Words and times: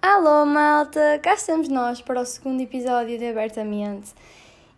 Alô 0.00 0.46
malta, 0.46 1.18
cá 1.20 1.34
estamos 1.34 1.66
nós 1.68 2.00
para 2.00 2.20
o 2.20 2.24
segundo 2.24 2.60
episódio 2.60 3.18
de 3.18 3.26
Abertamente. 3.26 4.12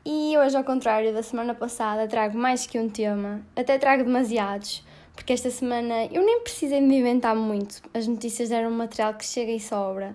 E 0.07 0.39
hoje, 0.39 0.57
ao 0.57 0.65
contrário 0.65 1.13
da 1.13 1.23
semana 1.23 1.55
passada, 1.55 2.09
trago 2.09 2.39
mais 2.39 2.67
que 2.67 2.79
um 2.79 2.89
tema, 2.89 3.43
até 3.55 3.77
trago 3.77 4.05
demasiados, 4.05 4.83
porque 5.15 5.35
esta 5.35 5.51
semana 5.51 6.07
eu 6.07 6.25
nem 6.25 6.41
precisei 6.41 6.81
me 6.81 6.97
inventar 6.97 7.37
muito. 7.37 7.83
As 7.93 8.07
notícias 8.07 8.51
eram 8.51 8.71
um 8.71 8.77
material 8.77 9.13
que 9.13 9.27
chega 9.27 9.53
e 9.53 9.61
sobra. 9.61 10.15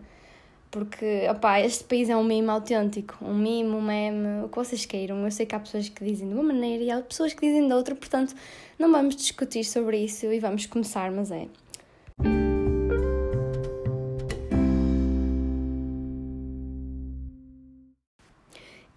Porque, 0.72 1.28
opá, 1.30 1.60
este 1.60 1.84
país 1.84 2.10
é 2.10 2.16
um 2.16 2.24
mimo 2.24 2.52
autêntico, 2.52 3.18
um 3.24 3.34
mimo, 3.34 3.78
um 3.78 3.82
meme, 3.82 4.44
o 4.46 4.50
que 4.50 4.56
vocês 4.56 4.86
queiram. 4.86 5.24
Eu 5.26 5.32
sei 5.32 5.46
que 5.48 5.56
há 5.56 5.60
pessoas 5.60 5.90
que 5.90 6.04
dizem 6.04 6.28
de 6.28 6.34
uma 6.36 6.44
maneira 6.44 6.84
e 6.84 6.92
há 6.92 7.02
pessoas 7.02 7.34
que 7.34 7.42
dizem 7.42 7.68
de 7.68 7.74
outra, 7.74 7.96
portanto, 7.96 8.36
não 8.78 8.92
vamos 8.92 9.16
discutir 9.16 9.64
sobre 9.64 9.98
isso 9.98 10.28
e 10.28 10.40
vamos 10.40 10.68
começar, 10.68 11.12
mas 11.12 11.32
é. 11.32 11.48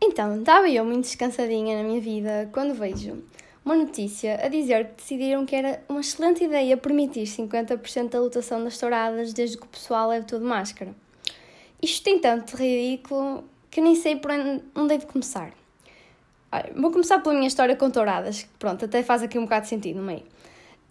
Então, 0.02 0.40
estava 0.40 0.68
eu 0.68 0.84
muito 0.84 1.04
descansadinha 1.04 1.78
na 1.78 1.88
minha 1.88 2.00
vida 2.00 2.50
quando 2.52 2.74
vejo 2.74 3.24
uma 3.64 3.74
notícia 3.74 4.44
a 4.44 4.48
dizer 4.48 4.88
que 4.88 4.96
decidiram 4.96 5.46
que 5.46 5.56
era 5.56 5.82
uma 5.88 6.00
excelente 6.00 6.44
ideia 6.44 6.76
permitir 6.76 7.22
50% 7.22 8.10
da 8.10 8.20
lotação 8.20 8.62
das 8.62 8.76
touradas 8.76 9.32
desde 9.32 9.56
que 9.56 9.64
o 9.64 9.68
pessoal 9.68 10.10
leve 10.10 10.26
tudo 10.26 10.44
máscara. 10.44 10.94
Isto 11.82 12.04
tem 12.04 12.18
tanto 12.18 12.56
ridículo 12.56 13.44
que 13.70 13.80
nem 13.80 13.96
sei 13.96 14.16
por 14.16 14.30
onde 14.30 14.94
é 14.94 14.98
de 14.98 15.06
começar. 15.06 15.52
vou 16.76 16.92
começar 16.92 17.18
pela 17.18 17.34
minha 17.34 17.48
história 17.48 17.74
com 17.74 17.90
touradas, 17.90 18.42
que 18.42 18.48
pronto, 18.58 18.84
até 18.84 19.02
faz 19.02 19.22
aqui 19.22 19.38
um 19.38 19.42
bocado 19.42 19.62
de 19.62 19.68
sentido 19.68 19.96
no 19.96 20.06
meio. 20.06 20.22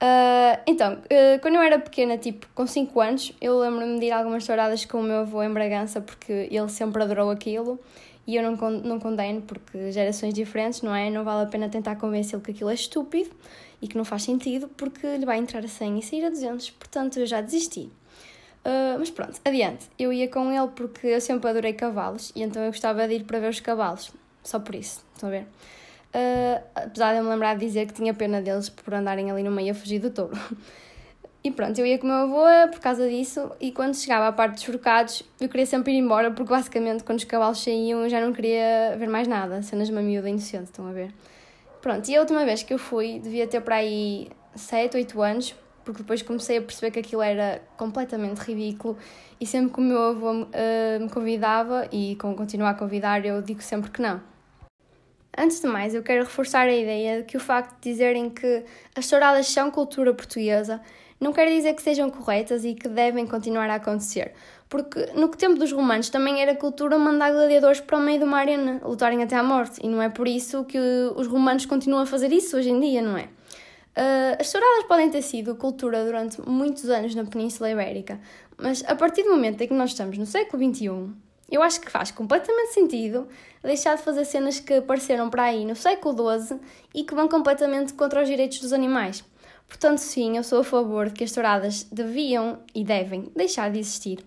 Uh, 0.01 0.57
então, 0.65 0.93
uh, 0.95 1.39
quando 1.41 1.55
eu 1.55 1.61
era 1.61 1.77
pequena, 1.77 2.17
tipo 2.17 2.47
com 2.55 2.65
5 2.65 2.99
anos, 2.99 3.33
eu 3.39 3.59
lembro-me 3.59 3.99
de 3.99 4.07
ir 4.07 4.11
algumas 4.11 4.45
touradas 4.45 4.83
com 4.83 4.99
o 4.99 5.03
meu 5.03 5.19
avô 5.19 5.43
em 5.43 5.53
Bragança, 5.53 6.01
porque 6.01 6.49
ele 6.49 6.69
sempre 6.69 7.03
adorou 7.03 7.29
aquilo 7.29 7.79
e 8.25 8.35
eu 8.35 8.43
não, 8.43 8.71
não 8.71 8.99
condeno, 8.99 9.43
porque 9.43 9.91
gerações 9.91 10.33
diferentes, 10.33 10.81
não 10.81 10.93
é? 10.93 11.11
Não 11.11 11.23
vale 11.23 11.43
a 11.43 11.45
pena 11.45 11.69
tentar 11.69 11.97
convencê-lo 11.97 12.41
que 12.41 12.49
aquilo 12.49 12.71
é 12.71 12.73
estúpido 12.73 13.29
e 13.79 13.87
que 13.87 13.95
não 13.95 14.03
faz 14.03 14.23
sentido, 14.23 14.67
porque 14.69 15.05
lhe 15.17 15.25
vai 15.25 15.37
entrar 15.37 15.63
a 15.63 15.67
100 15.67 15.99
e 15.99 16.01
sair 16.01 16.25
a 16.25 16.29
200, 16.29 16.71
portanto 16.71 17.19
eu 17.19 17.25
já 17.27 17.39
desisti. 17.39 17.91
Uh, 18.63 18.99
mas 18.99 19.09
pronto, 19.09 19.39
adiante. 19.43 19.87
Eu 19.97 20.13
ia 20.13 20.27
com 20.27 20.51
ele 20.51 20.67
porque 20.75 21.07
eu 21.07 21.21
sempre 21.21 21.49
adorei 21.49 21.73
cavalos 21.73 22.31
e 22.35 22.43
então 22.43 22.61
eu 22.63 22.71
gostava 22.71 23.07
de 23.07 23.15
ir 23.15 23.23
para 23.23 23.39
ver 23.39 23.49
os 23.49 23.59
cavalos. 23.59 24.11
Só 24.43 24.59
por 24.59 24.75
isso, 24.75 25.03
estão 25.13 25.29
a 25.29 25.31
ver? 25.31 25.47
Uh, 26.13 26.63
apesar 26.75 27.13
de 27.13 27.19
eu 27.19 27.23
me 27.23 27.29
lembrar 27.29 27.55
de 27.55 27.65
dizer 27.65 27.87
que 27.87 27.93
tinha 27.93 28.13
pena 28.13 28.41
deles 28.41 28.69
por 28.69 28.93
andarem 28.93 29.31
ali 29.31 29.43
no 29.43 29.51
meio 29.51 29.71
a 29.71 29.75
fugir 29.75 29.99
do 29.99 30.09
touro. 30.09 30.37
E 31.43 31.49
pronto, 31.49 31.79
eu 31.79 31.87
ia 31.87 31.97
com 31.97 32.05
o 32.05 32.07
meu 32.07 32.17
avô 32.17 32.71
por 32.71 32.79
causa 32.79 33.09
disso 33.09 33.51
e 33.59 33.71
quando 33.71 33.95
chegava 33.95 34.27
à 34.27 34.31
parte 34.31 34.53
dos 34.53 34.63
forcados 34.63 35.23
eu 35.39 35.49
queria 35.49 35.65
sempre 35.65 35.91
ir 35.91 35.97
embora 35.97 36.29
porque 36.29 36.51
basicamente 36.51 37.03
quando 37.03 37.17
os 37.17 37.23
cavalos 37.23 37.63
saíam 37.63 38.03
eu 38.03 38.09
já 38.09 38.21
não 38.21 38.31
queria 38.31 38.95
ver 38.95 39.09
mais 39.09 39.27
nada, 39.27 39.59
cenas 39.63 39.87
de 39.87 39.91
uma 39.91 40.03
miúda 40.03 40.29
inocente, 40.29 40.65
estão 40.65 40.85
a 40.85 40.91
ver? 40.91 41.11
Pronto, 41.81 42.07
e 42.07 42.15
a 42.15 42.19
última 42.19 42.45
vez 42.45 42.61
que 42.61 42.71
eu 42.71 42.77
fui 42.77 43.19
devia 43.19 43.47
ter 43.47 43.59
para 43.61 43.77
aí 43.77 44.29
7, 44.53 44.97
8 44.97 45.19
anos 45.19 45.55
porque 45.83 46.01
depois 46.01 46.21
comecei 46.21 46.57
a 46.57 46.61
perceber 46.61 46.91
que 46.91 46.99
aquilo 46.99 47.21
era 47.21 47.61
completamente 47.77 48.39
ridículo 48.39 48.97
e 49.39 49.45
sempre 49.45 49.73
que 49.73 49.79
o 49.79 49.83
meu 49.83 50.01
avô 50.01 50.31
uh, 50.31 50.47
me 50.99 51.09
convidava 51.09 51.87
e 51.91 52.15
como 52.17 52.35
continuar 52.35 52.71
a 52.71 52.73
convidar 52.73 53.25
eu 53.25 53.41
digo 53.41 53.61
sempre 53.61 53.89
que 53.91 54.01
não. 54.01 54.21
Antes 55.37 55.61
de 55.61 55.67
mais, 55.67 55.95
eu 55.95 56.03
quero 56.03 56.23
reforçar 56.25 56.67
a 56.67 56.75
ideia 56.75 57.21
de 57.21 57.23
que 57.23 57.37
o 57.37 57.39
facto 57.39 57.75
de 57.81 57.89
dizerem 57.89 58.29
que 58.29 58.63
as 58.95 59.07
touradas 59.07 59.47
são 59.47 59.71
cultura 59.71 60.13
portuguesa 60.13 60.81
não 61.21 61.31
quer 61.31 61.47
dizer 61.47 61.75
que 61.75 61.81
sejam 61.83 62.09
corretas 62.09 62.65
e 62.65 62.73
que 62.73 62.89
devem 62.89 63.27
continuar 63.27 63.69
a 63.69 63.75
acontecer, 63.75 64.33
porque 64.67 65.05
no 65.13 65.27
tempo 65.29 65.59
dos 65.59 65.71
romanos 65.71 66.09
também 66.09 66.41
era 66.41 66.55
cultura 66.55 66.97
mandar 66.97 67.31
gladiadores 67.31 67.79
para 67.79 67.97
o 67.97 68.01
meio 68.01 68.17
de 68.17 68.25
uma 68.25 68.39
arena 68.39 68.81
lutarem 68.83 69.21
até 69.21 69.35
à 69.35 69.43
morte, 69.43 69.79
e 69.83 69.87
não 69.87 70.01
é 70.01 70.09
por 70.09 70.27
isso 70.27 70.65
que 70.65 70.79
os 71.15 71.27
romanos 71.27 71.67
continuam 71.67 72.01
a 72.01 72.05
fazer 72.07 72.31
isso 72.31 72.57
hoje 72.57 72.71
em 72.71 72.79
dia, 72.79 73.03
não 73.03 73.15
é? 73.15 73.29
Uh, 73.91 74.39
as 74.39 74.49
touradas 74.51 74.85
podem 74.85 75.09
ter 75.09 75.21
sido 75.21 75.55
cultura 75.55 76.05
durante 76.05 76.41
muitos 76.41 76.89
anos 76.89 77.13
na 77.13 77.25
Península 77.25 77.69
Ibérica, 77.69 78.19
mas 78.57 78.83
a 78.87 78.95
partir 78.95 79.23
do 79.23 79.31
momento 79.31 79.61
em 79.61 79.67
que 79.67 79.73
nós 79.73 79.89
estamos 79.89 80.17
no 80.17 80.25
século 80.25 80.63
XXI, 80.63 81.09
eu 81.51 81.61
acho 81.61 81.81
que 81.81 81.91
faz 81.91 82.09
completamente 82.09 82.73
sentido 82.73 83.27
deixar 83.61 83.97
de 83.97 84.03
fazer 84.03 84.23
cenas 84.23 84.59
que 84.61 84.75
apareceram 84.75 85.29
para 85.29 85.43
aí 85.43 85.65
no 85.65 85.75
século 85.75 86.15
XII 86.39 86.57
e 86.95 87.03
que 87.03 87.13
vão 87.13 87.27
completamente 87.27 87.93
contra 87.93 88.21
os 88.21 88.27
direitos 88.29 88.61
dos 88.61 88.71
animais. 88.71 89.23
Portanto, 89.67 89.99
sim, 89.99 90.37
eu 90.37 90.43
sou 90.43 90.59
a 90.59 90.63
favor 90.63 91.09
de 91.09 91.13
que 91.13 91.23
as 91.25 91.31
touradas 91.31 91.83
deviam 91.83 92.59
e 92.73 92.83
devem 92.83 93.29
deixar 93.35 93.69
de 93.69 93.79
existir. 93.79 94.19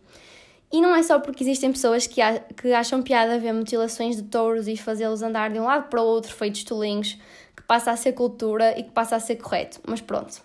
E 0.75 0.81
não 0.81 0.93
é 0.93 1.05
só 1.05 1.21
porque 1.21 1.45
existem 1.45 1.71
pessoas 1.71 2.05
que, 2.09 2.21
acham 2.21 3.01
piada 3.01 3.39
ver 3.39 3.53
mutilações 3.53 4.17
de 4.17 4.25
touros 4.25 4.67
e 4.67 4.77
fazê-los 4.77 5.23
andar 5.23 5.49
de 5.49 5.61
um 5.61 5.62
lado 5.62 5.89
para 5.89 6.03
o 6.03 6.05
outro 6.05 6.35
feitos 6.35 6.65
tolinhos 6.65 7.17
passa 7.69 7.93
a 7.93 7.97
ser 7.97 8.12
cultura 8.12 8.77
e 8.77 8.83
que 8.83 8.91
passa 8.91 9.15
a 9.15 9.21
ser 9.21 9.37
correto, 9.37 9.81
mas 9.87 10.01
pronto. 10.01 10.43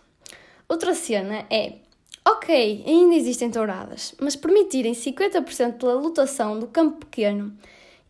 Outra 0.68 0.94
cena 0.94 1.48
é, 1.50 1.78
ok, 2.24 2.84
ainda 2.86 3.16
existem 3.16 3.50
touradas, 3.50 4.14
mas 4.22 4.36
permitirem 4.36 4.94
50% 4.94 5.80
da 5.80 5.94
lotação 5.96 6.60
do 6.60 6.68
campo 6.68 7.08
pequeno 7.08 7.52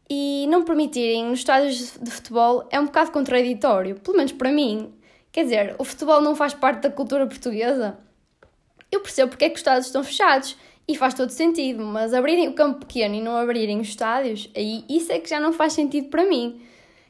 e 0.09 0.45
não 0.49 0.63
permitirem 0.63 1.23
nos 1.23 1.39
estádios 1.39 1.93
de 2.01 2.11
futebol 2.11 2.67
é 2.69 2.77
um 2.81 2.85
bocado 2.87 3.11
contraditório, 3.11 3.95
pelo 3.95 4.17
menos 4.17 4.33
para 4.33 4.51
mim. 4.51 4.93
Quer 5.31 5.43
dizer, 5.45 5.75
o 5.79 5.85
futebol 5.85 6.19
não 6.19 6.35
faz 6.35 6.53
parte 6.53 6.81
da 6.81 6.91
cultura 6.91 7.25
portuguesa? 7.25 7.97
Eu 8.91 8.99
percebo 8.99 9.29
porque 9.29 9.45
é 9.45 9.49
que 9.49 9.55
os 9.55 9.61
estádios 9.61 9.85
estão 9.85 10.03
fechados 10.03 10.57
e 10.89 10.95
faz 10.95 11.13
todo 11.13 11.29
sentido, 11.29 11.85
mas 11.85 12.15
abrirem 12.15 12.47
o 12.47 12.53
campo 12.53 12.79
pequeno 12.79 13.13
e 13.13 13.21
não 13.21 13.37
abrirem 13.37 13.79
os 13.79 13.89
estádios, 13.89 14.49
aí 14.57 14.83
isso 14.89 15.11
é 15.11 15.19
que 15.19 15.29
já 15.29 15.39
não 15.39 15.53
faz 15.53 15.73
sentido 15.73 16.09
para 16.09 16.25
mim. 16.25 16.59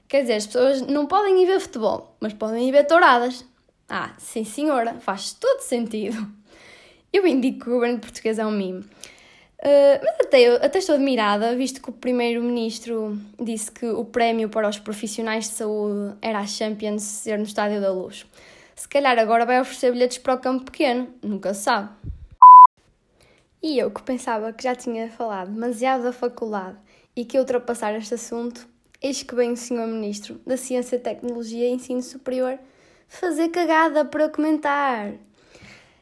Quer 0.06 0.24
dizer, 0.24 0.34
as 0.34 0.48
pessoas 0.48 0.82
não 0.82 1.06
podem 1.06 1.42
ir 1.42 1.46
ver 1.46 1.62
futebol, 1.62 2.14
mas 2.20 2.34
podem 2.34 2.68
ir 2.68 2.74
ver 2.74 2.86
touradas. 2.86 3.46
Ah, 3.88 4.14
sim 4.18 4.44
senhora, 4.44 4.96
faz 5.00 5.32
todo 5.32 5.62
sentido. 5.62 6.28
Eu 7.14 7.26
indico 7.26 7.60
que 7.60 7.70
o 7.70 7.76
governo 7.76 8.00
português 8.00 8.38
é 8.38 8.46
um 8.46 8.52
mimo. 8.52 8.82
Uh, 8.82 10.00
mas 10.04 10.26
até, 10.26 10.56
até 10.58 10.80
estou 10.80 10.96
admirada, 10.96 11.56
visto 11.56 11.82
que 11.82 11.90
o 11.90 11.94
primeiro-ministro 11.94 13.18
disse 13.42 13.72
que 13.72 13.86
o 13.86 14.04
prémio 14.04 14.50
para 14.50 14.68
os 14.68 14.78
profissionais 14.78 15.46
de 15.46 15.52
saúde 15.52 16.18
era 16.22 16.40
a 16.40 16.46
Champions 16.46 17.04
ser 17.04 17.38
no 17.38 17.46
Estádio 17.46 17.80
da 17.80 17.94
Luz. 17.94 18.26
Se 18.76 18.90
calhar 18.90 19.18
agora 19.18 19.46
vai 19.46 19.62
oferecer 19.62 19.94
bilhetes 19.94 20.18
para 20.18 20.34
o 20.34 20.38
campo 20.38 20.66
pequeno, 20.66 21.08
nunca 21.24 21.54
se 21.54 21.64
sabe. 21.64 21.90
E 23.62 23.78
eu 23.78 23.92
que 23.92 24.02
pensava 24.02 24.54
que 24.54 24.64
já 24.64 24.76
tinha 24.76 25.10
falado 25.10 25.52
demasiado 25.52 26.04
da 26.04 26.14
faculdade 26.14 26.78
e 27.16 27.26
que 27.26 27.38
ia 27.38 27.42
ultrapassar 27.42 27.94
este 27.96 28.14
assunto, 28.14 28.68
Eis 29.02 29.24
que 29.24 29.34
vem 29.34 29.54
o 29.54 29.58
Sr. 29.58 29.88
Ministro 29.88 30.42
da 30.46 30.58
Ciência, 30.58 31.00
Tecnologia 31.00 31.70
e 31.70 31.72
Ensino 31.72 32.02
Superior 32.02 32.60
fazer 33.08 33.48
cagada 33.48 34.04
para 34.04 34.28
comentar. 34.28 35.14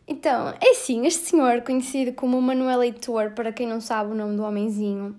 Então, 0.07 0.49
é 0.59 0.71
assim, 0.71 1.05
este 1.05 1.29
senhor, 1.29 1.61
conhecido 1.61 2.11
como 2.13 2.41
Manuel 2.41 2.81
Heitor, 2.81 3.31
para 3.35 3.51
quem 3.51 3.67
não 3.67 3.79
sabe 3.79 4.11
o 4.11 4.15
nome 4.15 4.35
do 4.35 4.41
homenzinho, 4.41 5.15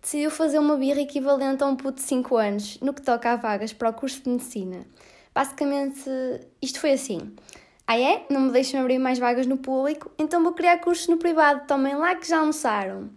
decidiu 0.00 0.30
fazer 0.30 0.60
uma 0.60 0.76
birra 0.76 1.00
equivalente 1.00 1.64
a 1.64 1.66
um 1.66 1.74
puto 1.74 1.96
de 1.96 2.02
5 2.02 2.36
anos 2.36 2.78
no 2.80 2.94
que 2.94 3.02
toca 3.02 3.32
a 3.32 3.36
vagas 3.36 3.72
para 3.72 3.90
o 3.90 3.92
curso 3.92 4.22
de 4.22 4.30
Medicina. 4.30 4.86
Basicamente, 5.34 6.08
isto 6.62 6.78
foi 6.78 6.92
assim. 6.92 7.34
Ah 7.86 7.98
é? 7.98 8.26
Não 8.28 8.40
me 8.40 8.50
deixam 8.50 8.80
abrir 8.80 8.98
mais 8.98 9.18
vagas 9.18 9.46
no 9.46 9.58
público? 9.58 10.10
Então 10.18 10.42
vou 10.42 10.52
criar 10.52 10.78
cursos 10.78 11.06
no 11.06 11.18
privado, 11.18 11.66
tomem 11.68 11.94
lá 11.94 12.16
que 12.16 12.28
já 12.28 12.38
almoçaram. 12.38 13.08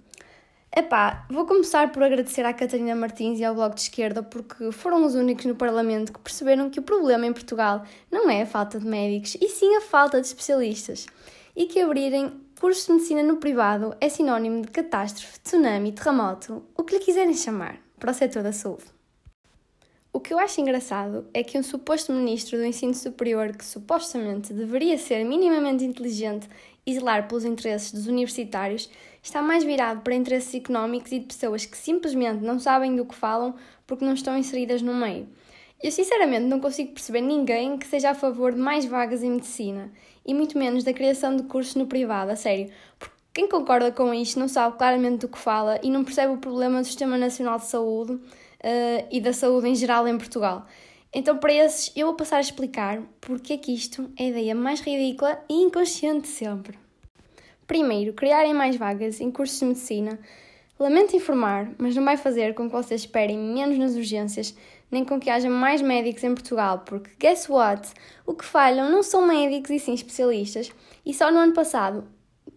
Epá, 0.75 1.25
vou 1.27 1.47
começar 1.47 1.91
por 1.91 2.03
agradecer 2.03 2.45
à 2.45 2.53
Catarina 2.53 2.93
Martins 2.93 3.39
e 3.39 3.43
ao 3.43 3.55
Bloco 3.55 3.73
de 3.73 3.81
Esquerda 3.81 4.21
porque 4.21 4.71
foram 4.71 5.03
os 5.03 5.15
únicos 5.15 5.45
no 5.45 5.55
Parlamento 5.55 6.13
que 6.13 6.19
perceberam 6.19 6.69
que 6.69 6.79
o 6.79 6.83
problema 6.83 7.25
em 7.25 7.33
Portugal 7.33 7.83
não 8.11 8.29
é 8.29 8.43
a 8.43 8.45
falta 8.45 8.79
de 8.79 8.85
médicos 8.85 9.35
e 9.41 9.49
sim 9.49 9.75
a 9.75 9.81
falta 9.81 10.21
de 10.21 10.27
especialistas 10.27 11.07
e 11.55 11.65
que 11.65 11.81
abrirem 11.81 12.31
cursos 12.59 12.85
de 12.85 12.93
medicina 12.93 13.23
no 13.23 13.37
privado 13.37 13.95
é 13.99 14.07
sinónimo 14.07 14.61
de 14.61 14.67
catástrofe, 14.67 15.39
tsunami, 15.39 15.91
terremoto, 15.91 16.63
o 16.77 16.83
que 16.83 16.99
lhe 16.99 17.03
quiserem 17.03 17.33
chamar, 17.33 17.79
para 17.99 18.11
o 18.11 18.13
setor 18.13 18.43
da 18.43 18.51
saúde. 18.51 18.98
O 20.11 20.19
que 20.19 20.33
eu 20.33 20.39
acho 20.39 20.59
engraçado 20.59 21.27
é 21.35 21.43
que 21.43 21.55
um 21.55 21.61
suposto 21.61 22.11
ministro 22.11 22.57
do 22.57 22.65
ensino 22.65 22.95
superior 22.95 23.55
que 23.55 23.63
supostamente 23.63 24.51
deveria 24.51 24.97
ser 24.97 25.23
minimamente 25.23 25.83
inteligente 25.83 26.49
e 26.83 26.95
zelar 26.95 27.27
pelos 27.27 27.45
interesses 27.45 27.91
dos 27.91 28.07
universitários 28.07 28.89
está 29.21 29.39
mais 29.39 29.63
virado 29.63 30.01
para 30.01 30.15
interesses 30.15 30.55
económicos 30.55 31.11
e 31.11 31.19
de 31.19 31.27
pessoas 31.27 31.63
que 31.63 31.77
simplesmente 31.77 32.43
não 32.43 32.59
sabem 32.59 32.95
do 32.95 33.05
que 33.05 33.13
falam 33.13 33.53
porque 33.85 34.03
não 34.03 34.13
estão 34.15 34.35
inseridas 34.35 34.81
no 34.81 34.95
meio. 34.95 35.27
Eu 35.81 35.91
sinceramente 35.91 36.47
não 36.47 36.59
consigo 36.59 36.91
perceber 36.91 37.21
ninguém 37.21 37.77
que 37.77 37.85
seja 37.85 38.09
a 38.09 38.15
favor 38.15 38.51
de 38.51 38.59
mais 38.59 38.85
vagas 38.85 39.21
em 39.21 39.29
medicina 39.29 39.91
e 40.25 40.33
muito 40.33 40.57
menos 40.57 40.83
da 40.83 40.91
criação 40.91 41.35
de 41.35 41.43
cursos 41.43 41.75
no 41.75 41.85
privado, 41.85 42.31
a 42.31 42.35
sério, 42.35 42.71
porque 42.97 43.15
quem 43.31 43.47
concorda 43.47 43.91
com 43.91 44.11
isto 44.11 44.39
não 44.39 44.47
sabe 44.47 44.75
claramente 44.75 45.19
do 45.19 45.27
que 45.27 45.37
fala 45.37 45.79
e 45.83 45.91
não 45.91 46.03
percebe 46.03 46.33
o 46.33 46.37
problema 46.37 46.81
do 46.81 46.85
Sistema 46.85 47.15
Nacional 47.15 47.59
de 47.59 47.67
Saúde 47.67 48.19
uh, 48.63 49.07
e 49.11 49.21
da 49.21 49.33
saúde 49.33 49.67
em 49.67 49.75
geral 49.75 50.07
em 50.07 50.17
Portugal. 50.17 50.65
Então, 51.13 51.37
para 51.37 51.53
esses, 51.53 51.91
eu 51.95 52.07
vou 52.07 52.15
passar 52.15 52.37
a 52.37 52.41
explicar 52.41 53.01
porque 53.19 53.53
é 53.53 53.57
que 53.57 53.73
isto 53.73 54.11
é 54.17 54.25
a 54.25 54.27
ideia 54.27 54.55
mais 54.55 54.79
ridícula 54.81 55.43
e 55.49 55.55
inconsciente 55.55 56.27
sempre. 56.27 56.77
Primeiro, 57.65 58.13
criarem 58.13 58.53
mais 58.53 58.75
vagas 58.75 59.19
em 59.19 59.31
cursos 59.31 59.59
de 59.59 59.65
medicina. 59.65 60.19
Lamento 60.79 61.15
informar, 61.15 61.71
mas 61.77 61.95
não 61.95 62.05
vai 62.05 62.15
fazer 62.15 62.53
com 62.53 62.67
que 62.67 62.71
vocês 62.71 63.01
esperem 63.01 63.37
menos 63.37 63.77
nas 63.77 63.95
urgências, 63.95 64.55
nem 64.89 65.03
com 65.03 65.19
que 65.19 65.29
haja 65.29 65.49
mais 65.49 65.81
médicos 65.81 66.23
em 66.23 66.33
Portugal, 66.33 66.79
porque 66.85 67.11
guess 67.19 67.49
what? 67.49 67.91
O 68.25 68.33
que 68.33 68.45
falham 68.45 68.89
não 68.89 69.03
são 69.03 69.27
médicos 69.27 69.71
e 69.71 69.79
sim 69.79 69.93
especialistas, 69.93 70.71
e 71.05 71.13
só 71.13 71.31
no 71.31 71.37
ano 71.37 71.53
passado 71.53 72.07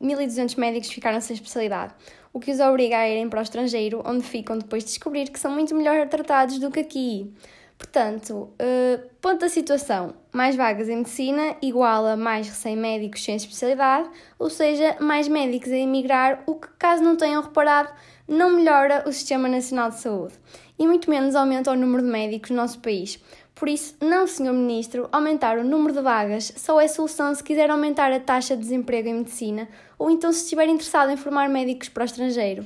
1.200 0.01 0.57
médicos 0.57 0.91
ficaram 0.91 1.21
sem 1.21 1.35
especialidade, 1.35 1.95
o 2.33 2.41
que 2.41 2.51
os 2.51 2.61
obriga 2.61 2.99
a 2.99 3.09
irem 3.09 3.29
para 3.29 3.41
o 3.41 3.43
estrangeiro, 3.43 4.03
onde 4.05 4.25
ficam 4.25 4.59
depois 4.59 4.85
de 4.85 4.91
descobrir 4.91 5.31
que 5.31 5.39
são 5.39 5.51
muito 5.51 5.75
melhor 5.75 6.09
tratados 6.09 6.59
do 6.59 6.71
que 6.71 6.81
aqui. 6.81 7.33
Portanto, 7.77 8.49
uh, 8.53 9.11
ponto 9.21 9.41
da 9.41 9.49
situação: 9.49 10.15
mais 10.33 10.55
vagas 10.55 10.89
em 10.89 10.99
medicina 10.99 11.57
igual 11.61 12.07
a 12.07 12.17
mais 12.17 12.49
recém-médicos 12.49 13.25
sem 13.25 13.35
especialidade, 13.35 14.09
ou 14.39 14.49
seja, 14.49 14.97
mais 15.01 15.27
médicos 15.27 15.73
a 15.73 15.77
emigrar, 15.77 16.43
o 16.47 16.55
que, 16.55 16.69
caso 16.79 17.03
não 17.03 17.17
tenham 17.17 17.43
reparado, 17.43 17.91
não 18.29 18.51
melhora 18.51 19.03
o 19.07 19.13
Sistema 19.13 19.49
Nacional 19.49 19.91
de 19.91 19.99
Saúde 19.99 20.35
e 20.79 20.87
muito 20.87 21.11
menos 21.11 21.35
aumenta 21.35 21.71
o 21.71 21.77
número 21.77 22.03
de 22.03 22.09
médicos 22.09 22.51
no 22.51 22.57
nosso 22.57 22.81
país. 22.81 23.21
Por 23.55 23.69
isso, 23.69 23.95
não, 24.01 24.27
Sr. 24.27 24.53
Ministro, 24.53 25.09
aumentar 25.13 25.59
o 25.59 25.65
número 25.65 25.93
de 25.93 26.01
vagas 26.01 26.53
só 26.57 26.81
é 26.81 26.89
solução 26.89 27.35
se 27.35 27.45
quiser 27.45 27.71
aumentar 27.71 28.13
a 28.13 28.19
taxa 28.19 28.57
de 28.57 28.63
desemprego 28.63 29.09
em 29.09 29.15
medicina 29.15 29.69
ou 29.99 30.11
então 30.11 30.33
se 30.33 30.43
estiver 30.43 30.69
interessado 30.69 31.11
em 31.11 31.17
formar 31.17 31.49
médicos 31.49 31.89
para 31.89 32.03
o 32.03 32.07
estrangeiro. 32.07 32.65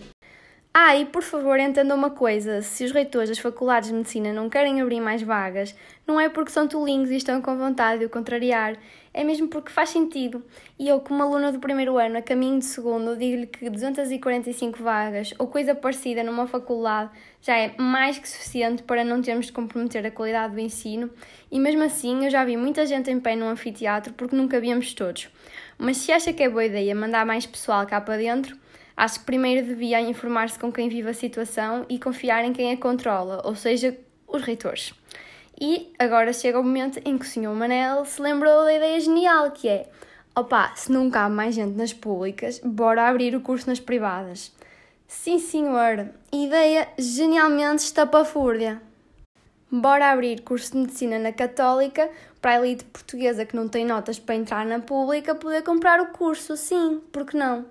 Ah, 0.79 0.95
e 0.95 1.07
por 1.07 1.23
favor 1.23 1.59
entenda 1.59 1.95
uma 1.95 2.11
coisa: 2.11 2.61
se 2.61 2.85
os 2.85 2.93
reitores 2.93 3.31
das 3.31 3.39
faculdades 3.39 3.89
de 3.89 3.95
medicina 3.95 4.31
não 4.31 4.51
querem 4.51 4.83
abrir 4.83 5.01
mais 5.01 5.23
vagas, 5.23 5.75
não 6.07 6.21
é 6.21 6.29
porque 6.29 6.51
são 6.51 6.69
tolinhos 6.69 7.11
e 7.11 7.17
estão 7.17 7.41
com 7.41 7.57
vontade 7.57 8.01
de 8.01 8.05
o 8.05 8.11
contrariar, 8.11 8.77
é 9.15 9.25
mesmo 9.25 9.49
porque 9.49 9.71
faz 9.71 9.89
sentido. 9.89 10.45
E 10.79 10.87
eu, 10.87 11.01
como 11.01 11.23
aluna 11.23 11.51
do 11.51 11.59
primeiro 11.59 11.97
ano, 11.97 12.19
a 12.19 12.21
caminho 12.21 12.59
de 12.59 12.67
segundo, 12.67 13.17
digo-lhe 13.17 13.47
que 13.47 13.71
245 13.71 14.83
vagas 14.83 15.33
ou 15.39 15.47
coisa 15.47 15.75
parecida 15.75 16.23
numa 16.23 16.47
faculdade 16.47 17.11
já 17.41 17.57
é 17.57 17.75
mais 17.79 18.19
que 18.19 18.29
suficiente 18.29 18.83
para 18.83 19.03
não 19.03 19.23
termos 19.23 19.47
de 19.47 19.53
comprometer 19.53 20.05
a 20.05 20.11
qualidade 20.11 20.53
do 20.53 20.61
ensino, 20.61 21.09
e 21.51 21.59
mesmo 21.59 21.85
assim 21.85 22.27
eu 22.27 22.31
já 22.31 22.45
vi 22.45 22.55
muita 22.55 22.85
gente 22.85 23.11
em 23.11 23.19
pé 23.19 23.35
no 23.35 23.47
anfiteatro 23.47 24.13
porque 24.13 24.37
nunca 24.37 24.61
víamos 24.61 24.93
todos. 24.93 25.31
Mas 25.79 25.97
se 25.97 26.13
acha 26.13 26.35
que 26.35 26.43
é 26.43 26.51
boa 26.51 26.67
ideia 26.67 26.95
mandar 26.95 27.25
mais 27.25 27.47
pessoal 27.47 27.87
cá 27.87 27.99
para 27.99 28.19
dentro, 28.19 28.59
Acho 28.97 29.21
que 29.21 29.27
primeiro 29.27 29.67
devia 29.67 30.01
informar-se 30.01 30.59
com 30.59 30.73
quem 30.73 30.89
vive 30.89 31.11
a 31.11 31.15
situação 31.15 31.85
e 31.89 31.99
confiar 31.99 32.45
em 32.45 32.53
quem 32.53 32.73
a 32.73 32.77
controla, 32.79 33.43
ou 33.45 33.55
seja, 33.55 33.97
os 34.27 34.43
reitores. 34.43 34.95
E 35.61 35.93
agora 35.99 36.33
chega 36.33 36.59
o 36.59 36.65
momento 36.65 37.01
em 37.05 37.19
que 37.19 37.25
o 37.25 37.29
Sr. 37.29 37.55
Manel 37.55 38.05
se 38.05 38.21
lembrou 38.23 38.65
da 38.65 38.75
ideia 38.75 38.99
genial 39.01 39.51
que 39.51 39.69
é: 39.69 39.89
opá, 40.35 40.73
se 40.75 40.91
não 40.91 41.11
cabe 41.11 41.35
mais 41.35 41.55
gente 41.55 41.77
nas 41.77 41.93
públicas, 41.93 42.61
bora 42.65 43.09
abrir 43.09 43.35
o 43.35 43.41
curso 43.41 43.69
nas 43.69 43.81
privadas. 43.81 44.53
Sim, 45.07 45.39
senhor, 45.39 46.09
ideia 46.33 46.89
genialmente 46.99 47.85
estapafúrdia. 47.85 48.83
Bora 49.71 50.11
abrir 50.11 50.43
curso 50.43 50.73
de 50.73 50.79
medicina 50.79 51.19
na 51.19 51.33
Católica 51.33 52.09
para 52.41 52.53
a 52.53 52.59
elite 52.67 52.85
portuguesa 52.85 53.45
que 53.45 53.57
não 53.57 53.69
tem 53.69 53.85
notas 53.85 54.19
para 54.19 54.35
entrar 54.35 54.65
na 54.65 54.81
pública 54.81 55.35
poder 55.35 55.63
comprar 55.63 56.01
o 56.01 56.13
curso, 56.13 56.57
sim, 56.57 57.01
porque 57.13 57.37
não? 57.37 57.67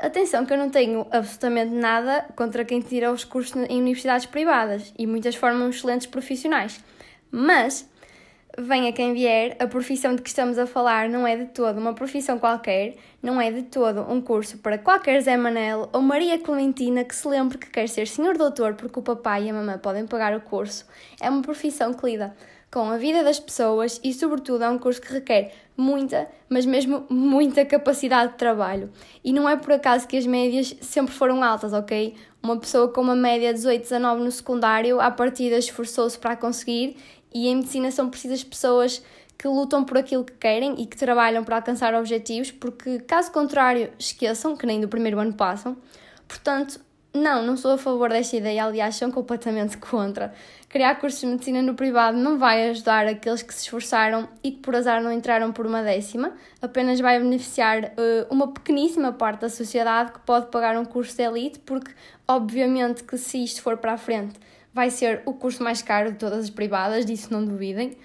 Atenção 0.00 0.46
que 0.46 0.52
eu 0.52 0.58
não 0.58 0.70
tenho 0.70 1.04
absolutamente 1.10 1.74
nada 1.74 2.24
contra 2.36 2.64
quem 2.64 2.80
tira 2.80 3.10
os 3.10 3.24
cursos 3.24 3.56
em 3.68 3.80
universidades 3.80 4.26
privadas 4.26 4.92
e 4.96 5.08
muitas 5.08 5.34
formam 5.34 5.70
excelentes 5.70 6.06
profissionais. 6.06 6.80
Mas, 7.32 7.90
venha 8.56 8.92
quem 8.92 9.12
vier, 9.12 9.56
a 9.58 9.66
profissão 9.66 10.14
de 10.14 10.22
que 10.22 10.28
estamos 10.28 10.56
a 10.56 10.66
falar 10.68 11.08
não 11.08 11.26
é 11.26 11.36
de 11.36 11.46
todo 11.46 11.78
uma 11.78 11.94
profissão 11.94 12.38
qualquer, 12.38 12.94
não 13.20 13.40
é 13.40 13.50
de 13.50 13.62
todo 13.62 14.02
um 14.02 14.20
curso 14.20 14.58
para 14.58 14.78
qualquer 14.78 15.20
Zé 15.20 15.36
Manel 15.36 15.88
ou 15.92 16.00
Maria 16.00 16.38
Clementina 16.38 17.02
que 17.02 17.16
se 17.16 17.26
lembre 17.26 17.58
que 17.58 17.68
quer 17.68 17.88
ser 17.88 18.06
senhor 18.06 18.38
doutor 18.38 18.74
porque 18.74 19.00
o 19.00 19.02
papai 19.02 19.46
e 19.46 19.50
a 19.50 19.52
mamãe 19.52 19.78
podem 19.78 20.06
pagar 20.06 20.32
o 20.32 20.40
curso. 20.40 20.86
É 21.20 21.28
uma 21.28 21.42
profissão 21.42 21.92
que 21.92 22.06
lida 22.06 22.36
com 22.70 22.90
a 22.90 22.96
vida 22.96 23.24
das 23.24 23.40
pessoas 23.40 24.00
e, 24.04 24.12
sobretudo, 24.12 24.64
é 24.64 24.68
um 24.68 24.78
curso 24.78 25.00
que 25.00 25.12
requer 25.12 25.52
muita, 25.76 26.28
mas 26.48 26.66
mesmo 26.66 27.06
muita 27.08 27.64
capacidade 27.64 28.32
de 28.32 28.38
trabalho. 28.38 28.90
E 29.24 29.32
não 29.32 29.48
é 29.48 29.56
por 29.56 29.72
acaso 29.72 30.06
que 30.06 30.16
as 30.16 30.26
médias 30.26 30.74
sempre 30.80 31.14
foram 31.14 31.42
altas, 31.42 31.72
ok? 31.72 32.14
Uma 32.42 32.58
pessoa 32.58 32.88
com 32.88 33.00
uma 33.00 33.16
média 33.16 33.48
de 33.48 33.60
18, 33.60 33.82
19 33.82 34.22
no 34.22 34.30
secundário, 34.30 35.00
à 35.00 35.10
partida 35.10 35.56
esforçou-se 35.56 36.18
para 36.18 36.36
conseguir, 36.36 36.96
e 37.32 37.48
em 37.48 37.56
medicina 37.56 37.90
são 37.90 38.08
precisas 38.10 38.42
pessoas 38.42 39.02
que 39.38 39.46
lutam 39.46 39.84
por 39.84 39.96
aquilo 39.96 40.24
que 40.24 40.32
querem 40.32 40.74
e 40.80 40.86
que 40.86 40.96
trabalham 40.96 41.44
para 41.44 41.56
alcançar 41.56 41.94
objetivos, 41.94 42.50
porque 42.50 42.98
caso 43.00 43.30
contrário, 43.30 43.92
esqueçam 43.98 44.56
que 44.56 44.66
nem 44.66 44.80
do 44.80 44.88
primeiro 44.88 45.18
ano 45.20 45.32
passam. 45.32 45.76
Portanto, 46.26 46.80
não, 47.14 47.42
não 47.42 47.56
sou 47.56 47.72
a 47.72 47.78
favor 47.78 48.10
desta 48.10 48.36
ideia, 48.36 48.64
aliás, 48.64 48.96
sou 48.96 49.10
completamente 49.10 49.78
contra. 49.78 50.32
Criar 50.68 50.96
cursos 50.96 51.20
de 51.20 51.26
medicina 51.26 51.62
no 51.62 51.74
privado 51.74 52.18
não 52.18 52.38
vai 52.38 52.68
ajudar 52.68 53.06
aqueles 53.06 53.42
que 53.42 53.54
se 53.54 53.62
esforçaram 53.62 54.28
e 54.44 54.50
que 54.52 54.58
por 54.58 54.76
azar 54.76 55.02
não 55.02 55.10
entraram 55.10 55.50
por 55.50 55.66
uma 55.66 55.82
décima, 55.82 56.32
apenas 56.60 57.00
vai 57.00 57.18
beneficiar 57.18 57.84
uh, 57.84 58.26
uma 58.30 58.52
pequeníssima 58.52 59.10
parte 59.10 59.40
da 59.40 59.48
sociedade 59.48 60.12
que 60.12 60.20
pode 60.20 60.50
pagar 60.50 60.76
um 60.76 60.84
curso 60.84 61.16
de 61.16 61.22
elite, 61.22 61.58
porque, 61.60 61.90
obviamente, 62.26 63.02
que 63.02 63.16
se 63.16 63.42
isto 63.42 63.62
for 63.62 63.78
para 63.78 63.94
a 63.94 63.98
frente, 63.98 64.38
vai 64.72 64.90
ser 64.90 65.22
o 65.24 65.32
curso 65.32 65.62
mais 65.62 65.80
caro 65.80 66.12
de 66.12 66.18
todas 66.18 66.44
as 66.44 66.50
privadas, 66.50 67.06
disso 67.06 67.32
não 67.32 67.42
duvidem. 67.42 67.96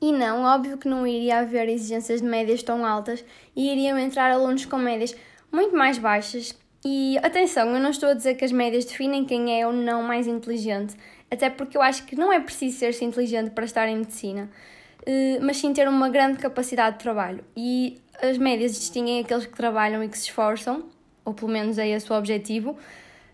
E 0.00 0.12
não, 0.12 0.44
óbvio 0.44 0.78
que 0.78 0.88
não 0.88 1.06
iria 1.06 1.40
haver 1.40 1.68
exigências 1.68 2.22
de 2.22 2.26
médias 2.26 2.62
tão 2.62 2.84
altas 2.84 3.22
e 3.54 3.70
iriam 3.70 3.98
entrar 3.98 4.30
alunos 4.30 4.64
com 4.64 4.78
médias 4.78 5.14
muito 5.52 5.76
mais 5.76 5.98
baixas 5.98 6.52
e 6.84 7.18
atenção, 7.22 7.74
eu 7.74 7.80
não 7.80 7.90
estou 7.90 8.10
a 8.10 8.14
dizer 8.14 8.34
que 8.34 8.44
as 8.44 8.52
médias 8.52 8.84
definem 8.84 9.24
quem 9.24 9.60
é 9.60 9.66
ou 9.66 9.72
não 9.72 10.02
mais 10.02 10.26
inteligente, 10.26 10.94
até 11.30 11.48
porque 11.48 11.76
eu 11.76 11.82
acho 11.82 12.04
que 12.04 12.14
não 12.14 12.32
é 12.32 12.38
preciso 12.38 12.78
ser-se 12.78 13.04
inteligente 13.04 13.50
para 13.50 13.64
estar 13.64 13.88
em 13.88 13.96
medicina, 13.96 14.50
eh, 15.06 15.38
mas 15.40 15.56
sim 15.56 15.72
ter 15.72 15.88
uma 15.88 16.08
grande 16.10 16.38
capacidade 16.38 16.96
de 16.98 17.02
trabalho. 17.02 17.42
E 17.56 18.00
as 18.22 18.36
médias 18.38 18.74
distinguem 18.74 19.20
aqueles 19.20 19.46
que 19.46 19.56
trabalham 19.56 20.04
e 20.04 20.08
que 20.08 20.18
se 20.18 20.24
esforçam, 20.24 20.84
ou 21.24 21.32
pelo 21.32 21.50
menos 21.50 21.78
é 21.78 21.88
esse 21.88 22.12
o 22.12 22.16
objetivo, 22.16 22.76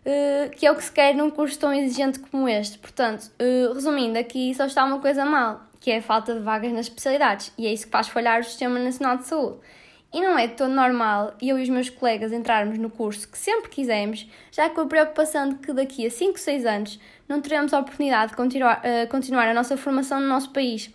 eh, 0.05 0.51
que 0.57 0.65
é 0.67 0.71
o 0.71 0.77
que 0.77 0.85
se 0.85 0.93
quer 0.93 1.15
num 1.15 1.31
curso 1.31 1.59
tão 1.59 1.73
exigente 1.73 2.19
como 2.21 2.49
este. 2.49 2.79
Portanto, 2.79 3.31
eh, 3.39 3.69
resumindo, 3.75 4.19
aqui 4.19 4.55
só 4.55 4.67
está 4.67 4.85
uma 4.85 5.01
coisa 5.01 5.25
mal, 5.25 5.63
que 5.81 5.91
é 5.91 5.99
a 5.99 6.03
falta 6.03 6.35
de 6.35 6.41
vagas 6.41 6.73
nas 6.73 6.87
especialidades, 6.87 7.53
e 7.59 7.67
é 7.67 7.73
isso 7.73 7.87
que 7.87 7.93
faz 7.93 8.09
falhar 8.09 8.41
o 8.41 8.45
Sistema 8.45 8.79
Nacional 8.79 9.19
de 9.19 9.27
Saúde. 9.27 9.59
E 10.13 10.21
não 10.21 10.37
é 10.37 10.49
de 10.49 10.55
todo 10.55 10.73
normal 10.73 11.35
eu 11.41 11.59
e 11.59 11.63
os 11.63 11.69
meus 11.69 11.89
colegas 11.89 12.33
entrarmos 12.33 12.79
no 12.79 12.91
curso 12.91 13.29
que 13.29 13.39
sempre 13.39 13.71
quisemos, 13.71 14.29
já 14.51 14.69
com 14.69 14.81
a 14.81 14.87
preocupação 14.87 15.51
de 15.51 15.55
que 15.57 15.73
daqui 15.73 16.05
a 16.05 16.11
5, 16.11 16.39
6 16.39 16.67
anos 16.67 17.01
não 17.29 17.41
teremos 17.41 17.73
a 17.73 17.79
oportunidade 17.79 18.33
de 18.33 18.37
continuar, 18.37 18.81
uh, 18.81 19.09
continuar 19.09 19.49
a 19.49 19.55
nossa 19.55 19.77
formação 19.77 20.21
no 20.21 20.27
nosso 20.27 20.51
país. 20.51 20.93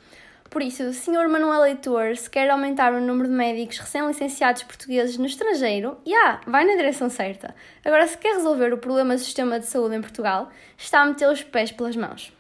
Por 0.50 0.62
isso, 0.62 0.94
Sr. 0.94 1.28
Manuel 1.30 1.62
Leitor, 1.62 2.16
se 2.16 2.30
quer 2.30 2.50
aumentar 2.50 2.94
o 2.94 3.02
número 3.02 3.28
de 3.28 3.36
médicos 3.36 3.78
recém-licenciados 3.78 4.64
portugueses 4.64 5.18
no 5.18 5.26
estrangeiro, 5.26 5.98
já, 6.06 6.12
yeah, 6.12 6.42
vai 6.46 6.66
na 6.66 6.76
direção 6.76 7.10
certa. 7.10 7.56
Agora, 7.84 8.08
se 8.08 8.18
quer 8.18 8.36
resolver 8.36 8.74
o 8.74 8.78
problema 8.78 9.16
do 9.16 9.20
sistema 9.20 9.60
de 9.60 9.66
saúde 9.66 9.96
em 9.96 10.02
Portugal, 10.02 10.50
está 10.78 11.02
a 11.02 11.06
meter 11.06 11.30
os 11.30 11.42
pés 11.42 11.72
pelas 11.72 11.96
mãos. 11.96 12.32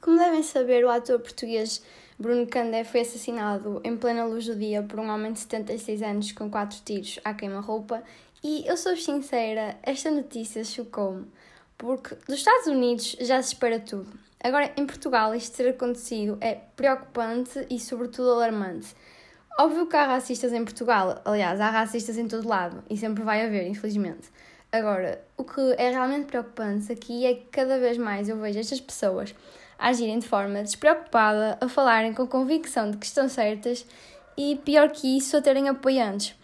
Como 0.00 0.18
devem 0.18 0.42
saber, 0.42 0.84
o 0.84 0.90
ator 0.90 1.18
português 1.20 1.82
Bruno 2.16 2.46
Candé 2.46 2.84
foi 2.84 3.00
assassinado 3.00 3.80
em 3.82 3.96
plena 3.96 4.24
luz 4.24 4.46
do 4.46 4.54
dia 4.54 4.82
por 4.82 5.00
um 5.00 5.10
homem 5.10 5.32
de 5.32 5.40
76 5.40 6.02
anos 6.02 6.32
com 6.32 6.48
quatro 6.48 6.78
tiros 6.84 7.18
à 7.24 7.34
queima-roupa 7.34 8.04
e 8.42 8.64
eu 8.66 8.76
sou 8.76 8.96
sincera, 8.96 9.76
esta 9.82 10.12
notícia 10.12 10.62
chocou-me, 10.62 11.26
porque 11.76 12.14
dos 12.26 12.36
Estados 12.36 12.68
Unidos 12.68 13.16
já 13.20 13.42
se 13.42 13.54
espera 13.54 13.80
tudo. 13.80 14.06
Agora, 14.40 14.70
em 14.76 14.86
Portugal, 14.86 15.34
isto 15.34 15.56
ter 15.56 15.70
acontecido 15.70 16.38
é 16.40 16.54
preocupante 16.76 17.66
e, 17.68 17.80
sobretudo, 17.80 18.30
alarmante. 18.30 18.94
Óbvio 19.58 19.86
que 19.86 19.96
há 19.96 20.04
racistas 20.04 20.52
em 20.52 20.62
Portugal, 20.62 21.20
aliás, 21.24 21.60
há 21.60 21.70
racistas 21.70 22.16
em 22.16 22.28
todo 22.28 22.46
lado 22.46 22.84
e 22.88 22.96
sempre 22.96 23.24
vai 23.24 23.44
haver, 23.44 23.66
infelizmente. 23.66 24.28
Agora, 24.70 25.24
o 25.36 25.44
que 25.44 25.60
é 25.78 25.90
realmente 25.90 26.26
preocupante 26.26 26.92
aqui 26.92 27.24
é 27.24 27.34
que 27.34 27.46
cada 27.46 27.78
vez 27.78 27.96
mais 27.96 28.28
eu 28.28 28.36
vejo 28.36 28.58
estas 28.58 28.80
pessoas 28.80 29.34
agirem 29.78 30.18
de 30.18 30.26
forma 30.28 30.62
despreocupada, 30.62 31.58
a 31.60 31.68
falarem 31.68 32.12
com 32.12 32.26
convicção 32.26 32.90
de 32.90 32.96
que 32.96 33.06
estão 33.06 33.28
certas 33.28 33.86
e, 34.36 34.56
pior 34.64 34.90
que 34.90 35.16
isso, 35.16 35.36
a 35.36 35.42
terem 35.42 35.68
apoiantes. 35.68 36.34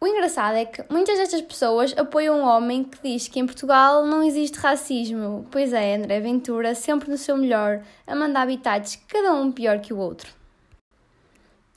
O 0.00 0.06
engraçado 0.06 0.54
é 0.56 0.64
que 0.64 0.84
muitas 0.88 1.18
destas 1.18 1.42
pessoas 1.42 1.92
apoiam 1.98 2.38
um 2.38 2.44
homem 2.44 2.84
que 2.84 2.98
diz 3.02 3.26
que 3.26 3.40
em 3.40 3.46
Portugal 3.46 4.06
não 4.06 4.22
existe 4.22 4.56
racismo. 4.56 5.44
Pois 5.50 5.72
é, 5.72 5.96
André 5.96 6.20
Ventura, 6.20 6.74
sempre 6.76 7.10
no 7.10 7.18
seu 7.18 7.36
melhor, 7.36 7.82
a 8.06 8.14
mandar 8.14 8.42
habitats, 8.42 8.96
cada 9.08 9.32
um 9.32 9.50
pior 9.50 9.80
que 9.80 9.92
o 9.92 9.98
outro. 9.98 10.32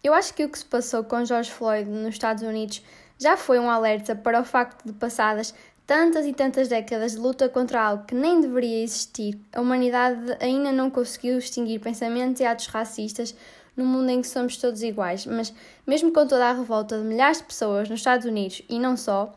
Eu 0.03 0.13
acho 0.13 0.35
que 0.35 0.43
o 0.43 0.49
que 0.49 0.59
se 0.59 0.65
passou 0.65 1.03
com 1.03 1.25
George 1.25 1.49
Floyd 1.49 1.89
nos 1.89 2.13
Estados 2.13 2.43
Unidos 2.43 2.83
já 3.19 3.37
foi 3.37 3.59
um 3.59 3.69
alerta 3.69 4.15
para 4.15 4.41
o 4.41 4.43
facto 4.43 4.83
de, 4.83 4.93
passadas 4.93 5.53
tantas 5.85 6.25
e 6.25 6.33
tantas 6.33 6.67
décadas 6.67 7.13
de 7.13 7.17
luta 7.17 7.49
contra 7.49 7.81
algo 7.81 8.05
que 8.05 8.15
nem 8.15 8.39
deveria 8.39 8.83
existir, 8.83 9.39
a 9.53 9.61
humanidade 9.61 10.37
ainda 10.39 10.71
não 10.71 10.89
conseguiu 10.89 11.37
extinguir 11.37 11.79
pensamentos 11.79 12.39
e 12.39 12.45
atos 12.45 12.67
racistas 12.67 13.35
num 13.75 13.85
mundo 13.85 14.09
em 14.09 14.21
que 14.21 14.27
somos 14.27 14.57
todos 14.57 14.81
iguais. 14.83 15.25
Mas, 15.25 15.53
mesmo 15.85 16.11
com 16.11 16.27
toda 16.27 16.47
a 16.47 16.53
revolta 16.53 16.97
de 16.97 17.03
milhares 17.03 17.37
de 17.37 17.45
pessoas 17.45 17.89
nos 17.89 17.99
Estados 17.99 18.25
Unidos 18.25 18.61
e 18.69 18.79
não 18.79 18.95
só, 18.95 19.33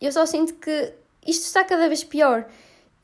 eu 0.00 0.12
só 0.12 0.24
sinto 0.26 0.54
que 0.54 0.92
isto 1.26 1.44
está 1.44 1.64
cada 1.64 1.88
vez 1.88 2.04
pior. 2.04 2.46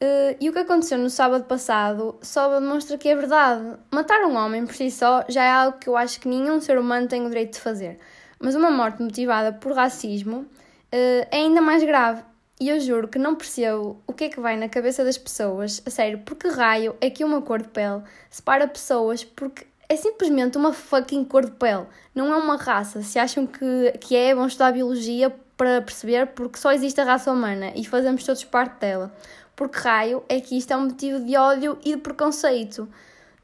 Uh, 0.03 0.37
e 0.41 0.51
o 0.51 0.53
que 0.53 0.59
aconteceu 0.59 0.99
no 0.99 1.09
sábado 1.09 1.45
passado 1.45 2.17
só 2.21 2.59
demonstra 2.59 2.99
que 2.99 3.09
é 3.09 3.15
verdade. 3.15 3.79
Matar 3.91 4.25
um 4.25 4.35
homem 4.37 4.67
por 4.67 4.75
si 4.75 4.91
só 4.91 5.25
já 5.29 5.45
é 5.45 5.51
algo 5.51 5.79
que 5.79 5.89
eu 5.89 5.97
acho 5.97 6.21
que 6.21 6.29
nenhum 6.29 6.61
ser 6.61 6.79
humano 6.79 7.07
tem 7.07 7.25
o 7.25 7.29
direito 7.29 7.55
de 7.55 7.61
fazer. 7.61 7.99
Mas 8.39 8.55
uma 8.55 8.71
morte 8.71 9.03
motivada 9.03 9.53
por 9.53 9.73
racismo 9.73 10.39
uh, 10.39 10.47
é 10.93 11.37
ainda 11.37 11.61
mais 11.61 11.83
grave. 11.83 12.23
E 12.61 12.69
eu 12.69 12.79
juro 12.79 13.09
que 13.09 13.19
não 13.19 13.35
percebo 13.35 14.01
o 14.07 14.13
que 14.13 14.25
é 14.25 14.29
que 14.29 14.39
vai 14.39 14.57
na 14.57 14.69
cabeça 14.69 15.05
das 15.05 15.19
pessoas. 15.19 15.83
A 15.85 15.91
sério, 15.91 16.21
porque 16.25 16.49
raio 16.49 16.95
é 17.01 17.11
que 17.11 17.25
uma 17.25 17.43
cor 17.43 17.61
de 17.61 17.69
pele 17.69 18.03
separa 18.31 18.69
pessoas 18.69 19.25
porque 19.25 19.67
é 19.89 19.97
simplesmente 19.97 20.57
uma 20.57 20.73
fucking 20.73 21.25
cor 21.25 21.45
de 21.45 21.53
pele. 21.53 21.87
Não 22.15 22.33
é 22.33 22.37
uma 22.37 22.57
raça. 22.57 23.03
Se 23.03 23.19
acham 23.19 23.47
que, 23.47 23.93
que 24.01 24.15
é, 24.15 24.35
vão 24.35 24.47
estudar 24.47 24.73
biologia 24.73 25.35
para 25.57 25.83
perceber 25.83 26.29
porque 26.29 26.59
só 26.59 26.73
existe 26.73 27.01
a 27.01 27.05
raça 27.05 27.33
humana 27.33 27.73
e 27.75 27.85
fazemos 27.85 28.25
todos 28.25 28.45
parte 28.45 28.79
dela. 28.81 29.13
Porque 29.57 29.79
raio 29.79 30.23
é 30.29 30.41
que 30.41 30.57
isto 30.57 30.73
é 30.73 30.77
um 30.77 30.87
motivo 30.87 31.25
de 31.25 31.37
ódio 31.37 31.79
e 31.85 31.97
de 31.97 32.01
preconceito. 32.01 32.89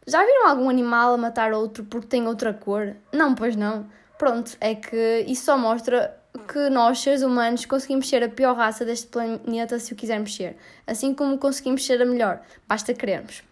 Já 0.07 0.25
viram 0.25 0.49
algum 0.49 0.69
animal 0.69 1.15
a 1.15 1.19
matar 1.19 1.53
outro 1.53 1.85
porque 1.85 2.07
tem 2.07 2.27
outra 2.27 2.55
cor? 2.55 2.97
Não, 3.13 3.35
pois 3.35 3.57
não. 3.57 3.87
Pronto, 4.19 4.57
é 4.61 4.75
que 4.75 5.25
isso 5.27 5.45
só 5.45 5.57
mostra 5.57 6.20
que 6.49 6.71
nós, 6.71 7.01
seres 7.01 7.23
humanos, 7.23 7.65
conseguimos 7.65 8.09
ser 8.09 8.23
a 8.23 8.29
pior 8.29 8.57
raça 8.57 8.85
deste 8.85 9.09
planeta 9.09 9.79
se 9.79 9.93
o 9.93 9.97
quisermos 9.97 10.35
ser. 10.35 10.57
Assim 10.87 11.15
como 11.15 11.39
conseguimos 11.39 11.85
ser 11.85 12.01
a 12.01 12.05
melhor. 12.05 12.41
Basta 12.69 12.95
querermos. 12.95 13.43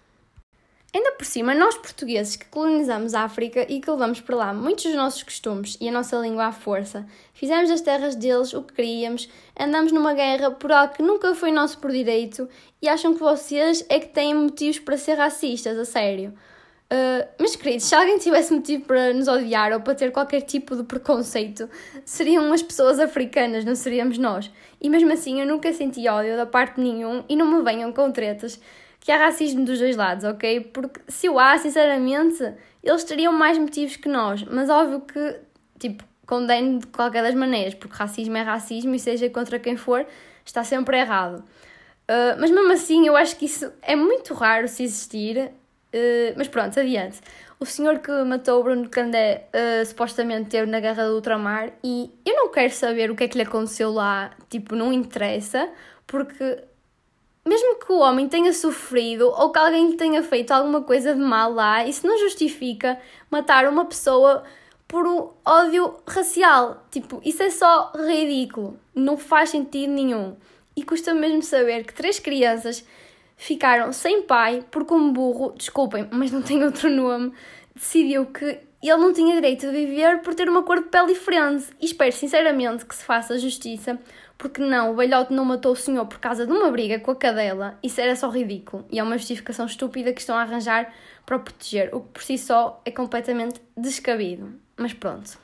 Ainda 0.94 1.12
por 1.12 1.26
cima, 1.26 1.54
nós 1.54 1.76
portugueses 1.76 2.36
que 2.36 2.46
colonizamos 2.46 3.12
a 3.12 3.24
África 3.24 3.66
e 3.70 3.78
que 3.78 3.90
levamos 3.90 4.22
para 4.22 4.36
lá 4.36 4.54
muitos 4.54 4.84
dos 4.84 4.94
nossos 4.94 5.22
costumes 5.22 5.76
e 5.78 5.88
a 5.88 5.92
nossa 5.92 6.16
língua 6.16 6.46
à 6.46 6.52
força, 6.52 7.06
fizemos 7.34 7.68
das 7.68 7.82
terras 7.82 8.16
deles 8.16 8.54
o 8.54 8.62
que 8.62 8.72
queríamos, 8.72 9.28
andamos 9.58 9.92
numa 9.92 10.14
guerra 10.14 10.50
por 10.50 10.72
algo 10.72 10.94
que 10.94 11.02
nunca 11.02 11.34
foi 11.34 11.52
nosso 11.52 11.78
por 11.78 11.92
direito 11.92 12.48
e 12.80 12.88
acham 12.88 13.12
que 13.12 13.20
vocês 13.20 13.84
é 13.90 14.00
que 14.00 14.08
têm 14.08 14.34
motivos 14.34 14.78
para 14.78 14.96
ser 14.96 15.16
racistas, 15.16 15.76
a 15.76 15.84
sério. 15.84 16.32
Uh, 16.90 17.28
meus 17.38 17.54
queridos, 17.54 17.84
se 17.84 17.94
alguém 17.94 18.16
tivesse 18.18 18.50
motivo 18.52 18.84
para 18.86 19.12
nos 19.12 19.28
odiar 19.28 19.72
ou 19.72 19.80
para 19.80 19.94
ter 19.94 20.10
qualquer 20.10 20.40
tipo 20.40 20.74
de 20.74 20.82
preconceito, 20.84 21.68
seriam 22.02 22.50
as 22.50 22.62
pessoas 22.62 22.98
africanas, 22.98 23.62
não 23.64 23.74
seríamos 23.74 24.16
nós. 24.16 24.50
E 24.80 24.88
mesmo 24.88 25.12
assim, 25.12 25.38
eu 25.40 25.46
nunca 25.46 25.70
senti 25.72 26.08
ódio 26.08 26.34
da 26.34 26.46
parte 26.46 26.80
nenhum 26.80 27.22
e 27.28 27.36
não 27.36 27.46
me 27.46 27.62
venham 27.62 27.92
com 27.92 28.10
tretas 28.10 28.58
que 29.00 29.12
há 29.12 29.18
racismo 29.18 29.64
dos 29.64 29.78
dois 29.78 29.96
lados, 29.96 30.24
ok? 30.24 30.60
Porque 30.72 31.00
se 31.08 31.28
o 31.28 31.38
há, 31.38 31.58
sinceramente, 31.58 32.54
eles 32.82 33.04
teriam 33.04 33.32
mais 33.32 33.58
motivos 33.58 33.96
que 33.96 34.08
nós, 34.08 34.42
mas 34.44 34.70
óbvio 34.70 35.00
que, 35.02 35.36
tipo, 35.78 36.04
condeno 36.26 36.78
de 36.78 36.86
qualquer 36.88 37.22
das 37.22 37.34
maneiras, 37.34 37.74
porque 37.74 37.96
racismo 37.96 38.36
é 38.36 38.42
racismo 38.42 38.94
e 38.94 38.98
seja 38.98 39.28
contra 39.30 39.58
quem 39.58 39.76
for, 39.76 40.06
está 40.44 40.64
sempre 40.64 40.98
errado. 40.98 41.44
Uh, 42.10 42.40
mas 42.40 42.50
mesmo 42.50 42.72
assim, 42.72 43.06
eu 43.06 43.14
acho 43.14 43.36
que 43.36 43.44
isso 43.44 43.70
é 43.82 43.94
muito 43.94 44.32
raro 44.32 44.66
se 44.66 44.82
existir. 44.82 45.50
Uh, 45.94 46.34
mas 46.36 46.48
pronto, 46.48 46.78
adiante. 46.78 47.20
O 47.58 47.66
senhor 47.66 47.98
que 47.98 48.12
matou 48.24 48.60
o 48.60 48.62
Bruno 48.62 48.88
Candé 48.88 49.48
uh, 49.52 49.84
supostamente 49.84 50.50
teve 50.50 50.70
na 50.70 50.80
Guerra 50.80 51.06
do 51.06 51.14
Ultramar 51.14 51.72
e 51.82 52.10
eu 52.24 52.36
não 52.36 52.50
quero 52.50 52.72
saber 52.72 53.10
o 53.10 53.16
que 53.16 53.24
é 53.24 53.28
que 53.28 53.36
lhe 53.36 53.42
aconteceu 53.42 53.90
lá, 53.90 54.30
tipo, 54.48 54.76
não 54.76 54.92
interessa, 54.92 55.68
porque 56.06 56.62
mesmo 57.44 57.76
que 57.76 57.90
o 57.90 57.98
homem 57.98 58.28
tenha 58.28 58.52
sofrido 58.52 59.28
ou 59.28 59.50
que 59.50 59.58
alguém 59.58 59.90
lhe 59.90 59.96
tenha 59.96 60.22
feito 60.22 60.52
alguma 60.52 60.82
coisa 60.82 61.14
de 61.14 61.20
mal 61.20 61.50
lá, 61.50 61.84
isso 61.84 62.06
não 62.06 62.18
justifica 62.18 63.00
matar 63.30 63.66
uma 63.66 63.86
pessoa 63.86 64.44
por 64.86 65.06
um 65.06 65.30
ódio 65.44 65.96
racial. 66.06 66.86
Tipo, 66.90 67.20
isso 67.24 67.42
é 67.42 67.50
só 67.50 67.92
ridículo. 67.94 68.78
Não 68.94 69.16
faz 69.16 69.50
sentido 69.50 69.90
nenhum. 69.90 70.36
E 70.76 70.84
custa 70.84 71.12
mesmo 71.14 71.42
saber 71.42 71.84
que 71.84 71.94
três 71.94 72.18
crianças 72.18 72.84
ficaram 73.38 73.92
sem 73.92 74.22
pai 74.22 74.62
porque 74.70 74.92
um 74.92 75.10
burro, 75.10 75.54
desculpem, 75.56 76.06
mas 76.10 76.30
não 76.30 76.42
tem 76.42 76.62
outro 76.62 76.90
nome, 76.90 77.32
decidiu 77.74 78.26
que 78.26 78.44
ele 78.82 78.96
não 78.96 79.12
tinha 79.12 79.34
direito 79.34 79.66
de 79.66 79.86
viver 79.86 80.20
por 80.20 80.34
ter 80.34 80.48
uma 80.48 80.62
cor 80.62 80.82
de 80.82 80.88
pele 80.88 81.14
diferente. 81.14 81.66
E 81.80 81.86
espero 81.86 82.12
sinceramente 82.12 82.84
que 82.84 82.94
se 82.94 83.04
faça 83.04 83.38
justiça 83.38 83.98
porque 84.36 84.60
não, 84.60 84.92
o 84.92 84.94
velhote 84.94 85.32
não 85.32 85.44
matou 85.44 85.72
o 85.72 85.76
senhor 85.76 86.06
por 86.06 86.18
causa 86.18 86.46
de 86.46 86.52
uma 86.52 86.70
briga 86.70 87.00
com 87.00 87.10
a 87.10 87.16
cadela, 87.16 87.76
isso 87.82 88.00
era 88.00 88.14
só 88.14 88.28
ridículo 88.28 88.86
e 88.88 89.00
é 89.00 89.02
uma 89.02 89.18
justificação 89.18 89.66
estúpida 89.66 90.12
que 90.12 90.20
estão 90.20 90.36
a 90.36 90.42
arranjar 90.42 90.94
para 91.26 91.36
o 91.36 91.40
proteger, 91.40 91.90
o 91.92 92.00
que 92.00 92.08
por 92.10 92.22
si 92.22 92.38
só 92.38 92.80
é 92.84 92.90
completamente 92.90 93.60
descabido. 93.76 94.54
Mas 94.76 94.92
pronto. 94.94 95.38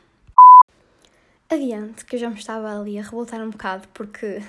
Adiante, 1.50 2.04
que 2.04 2.14
eu 2.16 2.20
já 2.20 2.30
me 2.30 2.38
estava 2.38 2.80
ali 2.80 2.98
a 2.98 3.02
revoltar 3.02 3.40
um 3.40 3.50
bocado 3.50 3.86
porque 3.92 4.40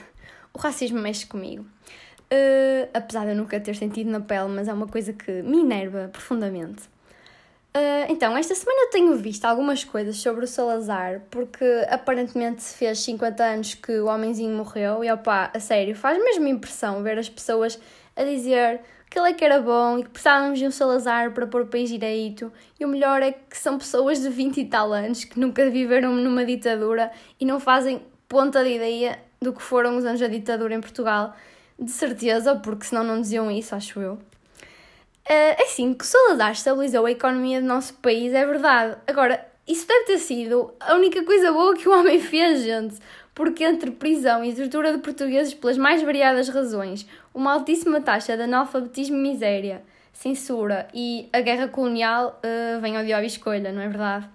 o 0.54 0.60
racismo 0.60 1.00
mexe 1.00 1.26
comigo. 1.26 1.66
Uh, 2.36 2.90
apesar 2.94 3.24
de 3.24 3.32
eu 3.32 3.36
nunca 3.36 3.60
ter 3.60 3.76
sentido 3.76 4.10
na 4.10 4.20
pele, 4.20 4.50
mas 4.50 4.68
é 4.68 4.74
uma 4.74 4.88
coisa 4.88 5.14
que 5.14 5.42
me 5.42 5.62
enerva 5.62 6.10
profundamente. 6.12 6.84
Uh, 7.76 8.10
então, 8.10 8.36
esta 8.38 8.54
semana 8.56 8.84
eu 8.84 8.90
tenho 8.90 9.16
visto 9.16 9.46
algumas 9.46 9.84
coisas 9.84 10.18
sobre 10.18 10.44
o 10.44 10.48
Salazar, 10.48 11.22
porque 11.30 11.66
aparentemente 11.90 12.64
se 12.64 12.76
fez 12.78 13.00
50 13.00 13.44
anos 13.44 13.74
que 13.74 14.00
o 14.00 14.08
homenzinho 14.08 14.56
morreu, 14.56 15.04
e 15.04 15.12
opá, 15.12 15.52
a 15.54 15.60
sério, 15.60 15.96
faz 15.96 16.22
mesmo 16.22 16.48
impressão 16.48 17.04
ver 17.04 17.18
as 17.18 17.30
pessoas 17.30 17.80
a 18.16 18.24
dizer 18.24 18.82
que 19.10 19.20
ele 19.20 19.30
é 19.30 19.34
que 19.34 19.46
era 19.46 19.62
bom 19.62 20.00
e 20.00 20.04
que 20.04 20.10
precisávamos 20.10 20.60
de 20.60 20.66
um 20.66 20.72
Salazar 20.72 21.32
para 21.32 21.46
pôr 21.48 21.62
o 21.62 21.68
país 21.68 21.90
direito, 21.90 22.52
e 22.80 22.86
o 22.86 22.88
melhor 22.88 23.22
é 23.22 23.32
que 23.32 23.58
são 23.58 23.78
pessoas 23.78 24.22
de 24.22 24.30
20 24.30 24.58
e 24.58 24.66
tal 24.66 24.92
anos 24.92 25.24
que 25.24 25.40
nunca 25.40 25.70
viveram 25.70 26.14
numa 26.16 26.46
ditadura 26.46 27.12
e 27.40 27.46
não 27.46 27.60
fazem 27.60 28.02
ponta 28.28 28.64
de 28.64 28.74
ideia 28.74 29.20
do 29.42 29.54
que 29.54 29.62
foram 29.62 29.98
os 29.98 30.06
anos 30.06 30.20
da 30.20 30.28
ditadura 30.28 30.74
em 30.74 30.82
Portugal, 30.82 31.34
de 31.80 31.92
certeza, 31.92 32.56
porque 32.56 32.86
senão 32.86 33.04
não 33.04 33.22
diziam 33.22 33.52
isso, 33.52 33.76
acho 33.76 34.00
eu. 34.00 34.14
Uh, 34.14 35.64
assim, 35.64 35.94
que 35.94 36.06
Salazar 36.06 36.52
estabilizou 36.52 37.06
a 37.06 37.12
economia 37.12 37.60
do 37.60 37.68
nosso 37.68 37.96
país 37.96 38.34
é 38.34 38.46
verdade. 38.46 38.98
Agora, 39.08 39.46
isso 39.68 39.88
deve 39.88 40.06
ter 40.06 40.18
sido 40.20 40.72
a 40.80 40.94
única 40.94 41.24
coisa 41.24 41.52
boa 41.52 41.76
que 41.76 41.90
o 41.90 42.00
homem 42.00 42.20
fez, 42.22 42.64
gente. 42.64 42.96
Porque 43.34 43.64
entre 43.64 43.92
prisão 43.92 44.46
e 44.46 44.54
tortura 44.54 44.94
de 44.94 45.00
portugueses 45.00 45.54
pelas 45.54 45.78
mais 45.78 46.02
variadas 46.02 46.48
razões, 46.48 47.06
uma 47.34 47.54
altíssima 47.54 48.00
taxa 48.00 48.38
de 48.38 48.44
analfabetismo 48.44 49.18
e 49.18 49.20
miséria, 49.20 49.84
censura 50.14 50.88
e 50.94 51.28
a 51.34 51.42
guerra 51.42 51.68
colonial 51.68 52.40
uh, 52.40 52.80
vem 52.80 52.96
ao 52.96 53.04
diabo 53.04 53.26
escolha, 53.26 53.74
não 53.74 53.82
é 53.82 53.90
verdade? 53.90 54.30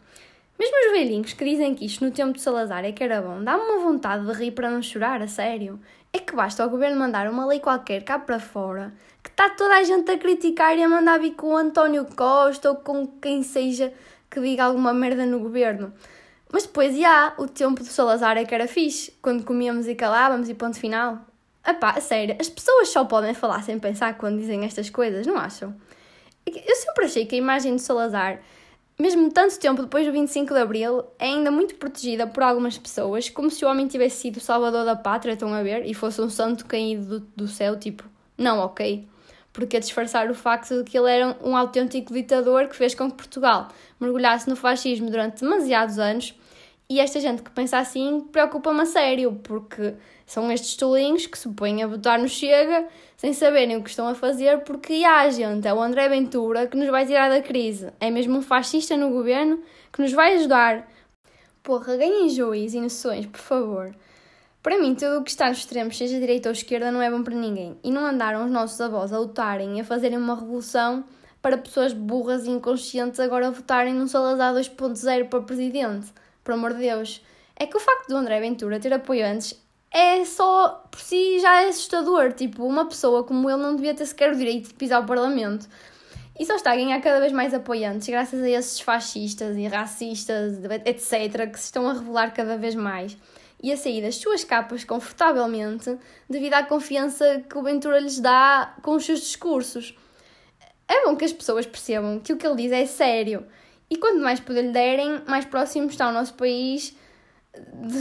Mesmo 0.59 0.77
os 0.77 0.93
velhinhos 0.93 1.33
que 1.33 1.43
dizem 1.43 1.75
que 1.75 1.87
isto 1.87 2.05
no 2.05 2.11
tempo 2.11 2.35
de 2.35 2.43
Salazar 2.43 2.85
é 2.85 2.93
que 2.93 3.03
era 3.03 3.23
bom, 3.23 3.43
dá-me 3.43 3.63
uma 3.63 3.79
vontade 3.79 4.27
de 4.27 4.33
rir 4.33 4.51
para 4.51 4.71
não 4.71 4.83
chorar, 4.83 5.23
a 5.23 5.27
sério. 5.27 5.81
É 6.13 6.19
que 6.19 6.35
basta 6.35 6.67
o 6.67 6.71
governo 6.71 6.99
mandar 6.99 7.29
uma 7.29 7.47
lei 7.47 7.61
qualquer 7.61 8.03
cá 8.03 8.19
para 8.19 8.41
fora 8.41 8.93
que 9.23 9.31
está 9.31 9.51
toda 9.51 9.77
a 9.77 9.83
gente 9.83 10.11
a 10.11 10.19
criticar 10.19 10.77
e 10.77 10.83
a 10.83 10.89
mandar 10.89 11.19
vir 11.19 11.35
com 11.35 11.49
o 11.49 11.57
António 11.57 12.07
Costa 12.17 12.71
ou 12.71 12.77
com 12.77 13.07
quem 13.07 13.43
seja 13.43 13.93
que 14.31 14.41
diga 14.41 14.65
alguma 14.65 14.95
merda 14.95 15.27
no 15.27 15.41
governo. 15.41 15.93
Mas 16.53 16.65
depois, 16.65 16.97
já, 16.97 17.35
o 17.39 17.47
tempo 17.47 17.81
do 17.81 17.89
Salazar 17.89 18.37
é 18.37 18.45
que 18.45 18.55
era 18.55 18.67
fixe, 18.67 19.13
quando 19.23 19.45
comíamos 19.45 19.87
e 19.87 19.95
calávamos 19.95 20.49
e 20.49 20.55
ponto 20.55 20.79
final. 20.79 21.19
Epá, 21.67 21.91
a 21.91 22.01
sério, 22.01 22.37
as 22.41 22.49
pessoas 22.49 22.89
só 22.89 23.05
podem 23.05 23.35
falar 23.35 23.63
sem 23.63 23.79
pensar 23.79 24.17
quando 24.17 24.39
dizem 24.39 24.65
estas 24.65 24.89
coisas, 24.89 25.27
não 25.27 25.37
acham? 25.37 25.75
Eu 26.47 26.77
sempre 26.77 27.05
achei 27.05 27.27
que 27.27 27.35
a 27.35 27.39
imagem 27.39 27.77
do 27.77 27.81
Salazar, 27.81 28.41
mesmo 29.01 29.31
tanto 29.31 29.59
tempo 29.59 29.83
depois 29.83 30.07
do 30.07 30.13
25 30.13 30.53
de 30.53 30.61
Abril, 30.61 31.05
é 31.19 31.27
ainda 31.27 31.51
muito 31.51 31.75
protegida 31.77 32.27
por 32.27 32.43
algumas 32.43 32.77
pessoas, 32.77 33.29
como 33.29 33.51
se 33.51 33.65
o 33.65 33.69
homem 33.69 33.87
tivesse 33.87 34.23
sido 34.23 34.37
o 34.37 34.41
salvador 34.41 34.85
da 34.85 34.97
pátria, 34.97 35.33
estão 35.33 35.53
a 35.55 35.63
ver, 35.63 35.87
e 35.87 35.95
fosse 35.95 36.21
um 36.21 36.29
santo 36.29 36.67
caído 36.67 37.21
do, 37.21 37.27
do 37.37 37.49
céu, 37.49 37.79
tipo, 37.79 38.05
não, 38.37 38.59
ok 38.59 39.09
porque 39.53 39.77
a 39.77 39.81
disfarçar 39.81 40.31
o 40.31 40.35
facto 40.35 40.77
de 40.77 40.85
que 40.85 40.97
ele 40.97 41.11
era 41.11 41.37
um 41.43 41.57
autêntico 41.57 42.13
ditador 42.13 42.69
que 42.69 42.77
fez 42.77 42.95
com 42.95 43.11
que 43.11 43.17
Portugal 43.17 43.69
mergulhasse 43.99 44.49
no 44.49 44.57
fascismo 44.57 45.11
durante 45.11 45.41
demasiados 45.41 45.99
anos. 45.99 46.35
E 46.91 46.99
esta 46.99 47.21
gente 47.21 47.45
que 47.45 47.51
pensa 47.53 47.79
assim 47.79 48.21
preocupa-me 48.33 48.81
a 48.81 48.85
sério, 48.85 49.39
porque 49.45 49.95
são 50.27 50.51
estes 50.51 50.75
tolinhos 50.75 51.25
que 51.25 51.39
se 51.39 51.49
põem 51.51 51.85
a 51.85 51.87
votar 51.87 52.19
no 52.19 52.29
Chega 52.29 52.85
sem 53.17 53.33
saberem 53.33 53.77
o 53.77 53.83
que 53.85 53.91
estão 53.91 54.09
a 54.09 54.15
fazer, 54.17 54.65
porque 54.65 55.05
há 55.05 55.31
gente, 55.31 55.69
é 55.69 55.73
o 55.73 55.81
André 55.81 56.09
Ventura 56.09 56.67
que 56.67 56.77
nos 56.77 56.89
vai 56.89 57.07
tirar 57.07 57.29
da 57.29 57.41
crise. 57.41 57.93
É 58.01 58.11
mesmo 58.11 58.39
um 58.39 58.43
fascista 58.43 58.97
no 58.97 59.11
governo 59.11 59.63
que 59.93 60.03
nos 60.03 60.11
vai 60.11 60.35
ajudar. 60.35 60.91
Porra, 61.63 61.97
ganhem 61.97 62.29
juiz 62.29 62.75
e 62.75 62.81
noções, 62.81 63.25
por 63.25 63.41
favor. 63.41 63.95
Para 64.61 64.77
mim, 64.81 64.97
tudo 64.97 65.21
o 65.21 65.23
que 65.23 65.31
está 65.31 65.49
nos 65.49 65.59
extremos, 65.59 65.97
seja 65.97 66.19
direita 66.19 66.49
ou 66.49 66.53
esquerda, 66.53 66.91
não 66.91 67.01
é 67.01 67.09
bom 67.09 67.23
para 67.23 67.37
ninguém. 67.37 67.79
E 67.85 67.93
não 67.93 68.05
andaram 68.05 68.45
os 68.45 68.51
nossos 68.51 68.81
avós 68.81 69.13
a 69.13 69.19
lutarem 69.19 69.79
e 69.79 69.81
a 69.81 69.85
fazerem 69.85 70.19
uma 70.19 70.35
revolução 70.35 71.05
para 71.41 71.57
pessoas 71.57 71.93
burras 71.93 72.47
e 72.47 72.51
inconscientes 72.51 73.21
agora 73.21 73.53
votarem 73.53 73.95
num 73.95 74.09
Salazar 74.09 74.53
2.0 74.55 75.29
para 75.29 75.41
presidente. 75.41 76.13
Por 76.43 76.55
amor 76.55 76.75
de 76.75 76.81
Deus. 76.81 77.23
É 77.57 77.67
que 77.67 77.77
o 77.77 77.81
facto 77.81 78.09
do 78.09 78.17
André 78.17 78.41
Ventura 78.41 78.81
ter 78.81 78.93
apoiantes 78.93 79.61
é 79.93 80.25
só 80.25 80.85
por 80.91 81.01
si 81.01 81.41
já 81.41 81.63
é 81.63 81.69
assustador. 81.69 82.33
Tipo, 82.33 82.65
uma 82.65 82.87
pessoa 82.87 83.25
como 83.25 83.51
ele 83.51 83.63
não 83.63 83.77
devia 83.77 83.95
ter 83.95 84.07
sequer 84.07 84.33
o 84.33 84.37
direito 84.37 84.69
de 84.69 84.75
pisar 84.75 85.03
o 85.03 85.07
Parlamento. 85.07 85.69
E 86.39 86.47
só 86.47 86.55
está 86.55 86.73
a 86.73 86.77
ganhar 86.77 86.99
cada 87.03 87.21
vez 87.21 87.33
mais 87.33 87.53
apoiantes, 87.53 88.09
graças 88.09 88.43
a 88.43 88.49
esses 88.49 88.81
fascistas 88.81 89.59
e 89.59 89.67
racistas, 89.67 90.59
etc., 90.87 91.51
que 91.51 91.59
se 91.59 91.67
estão 91.67 91.87
a 91.87 91.93
revelar 91.93 92.33
cada 92.33 92.57
vez 92.57 92.75
mais 92.75 93.15
e 93.63 93.71
a 93.71 93.77
sair 93.77 94.01
das 94.01 94.17
suas 94.17 94.43
capas 94.43 94.85
confortavelmente 94.85 95.99
devido 96.29 96.55
à 96.55 96.63
confiança 96.63 97.45
que 97.49 97.59
o 97.59 97.63
Ventura 97.63 98.01
lhes 98.01 98.19
dá 98.19 98.75
com 98.83 98.95
os 98.95 99.05
seus 99.05 99.21
discursos. 99.21 99.95
É 100.89 101.05
bom 101.05 101.15
que 101.15 101.25
as 101.25 101.33
pessoas 101.33 101.67
percebam 101.67 102.19
que 102.19 102.33
o 102.33 102.39
que 102.39 102.47
ele 102.47 102.57
diz 102.57 102.73
é 102.73 102.87
sério 102.87 103.47
e 103.91 103.97
quanto 103.97 104.21
mais 104.21 104.39
poder 104.39 104.63
lhe 104.63 104.73
derem, 104.73 105.21
mais 105.27 105.45
próximo 105.45 105.87
está 105.87 106.09
o 106.09 106.13
nosso 106.13 106.35
país 106.35 106.95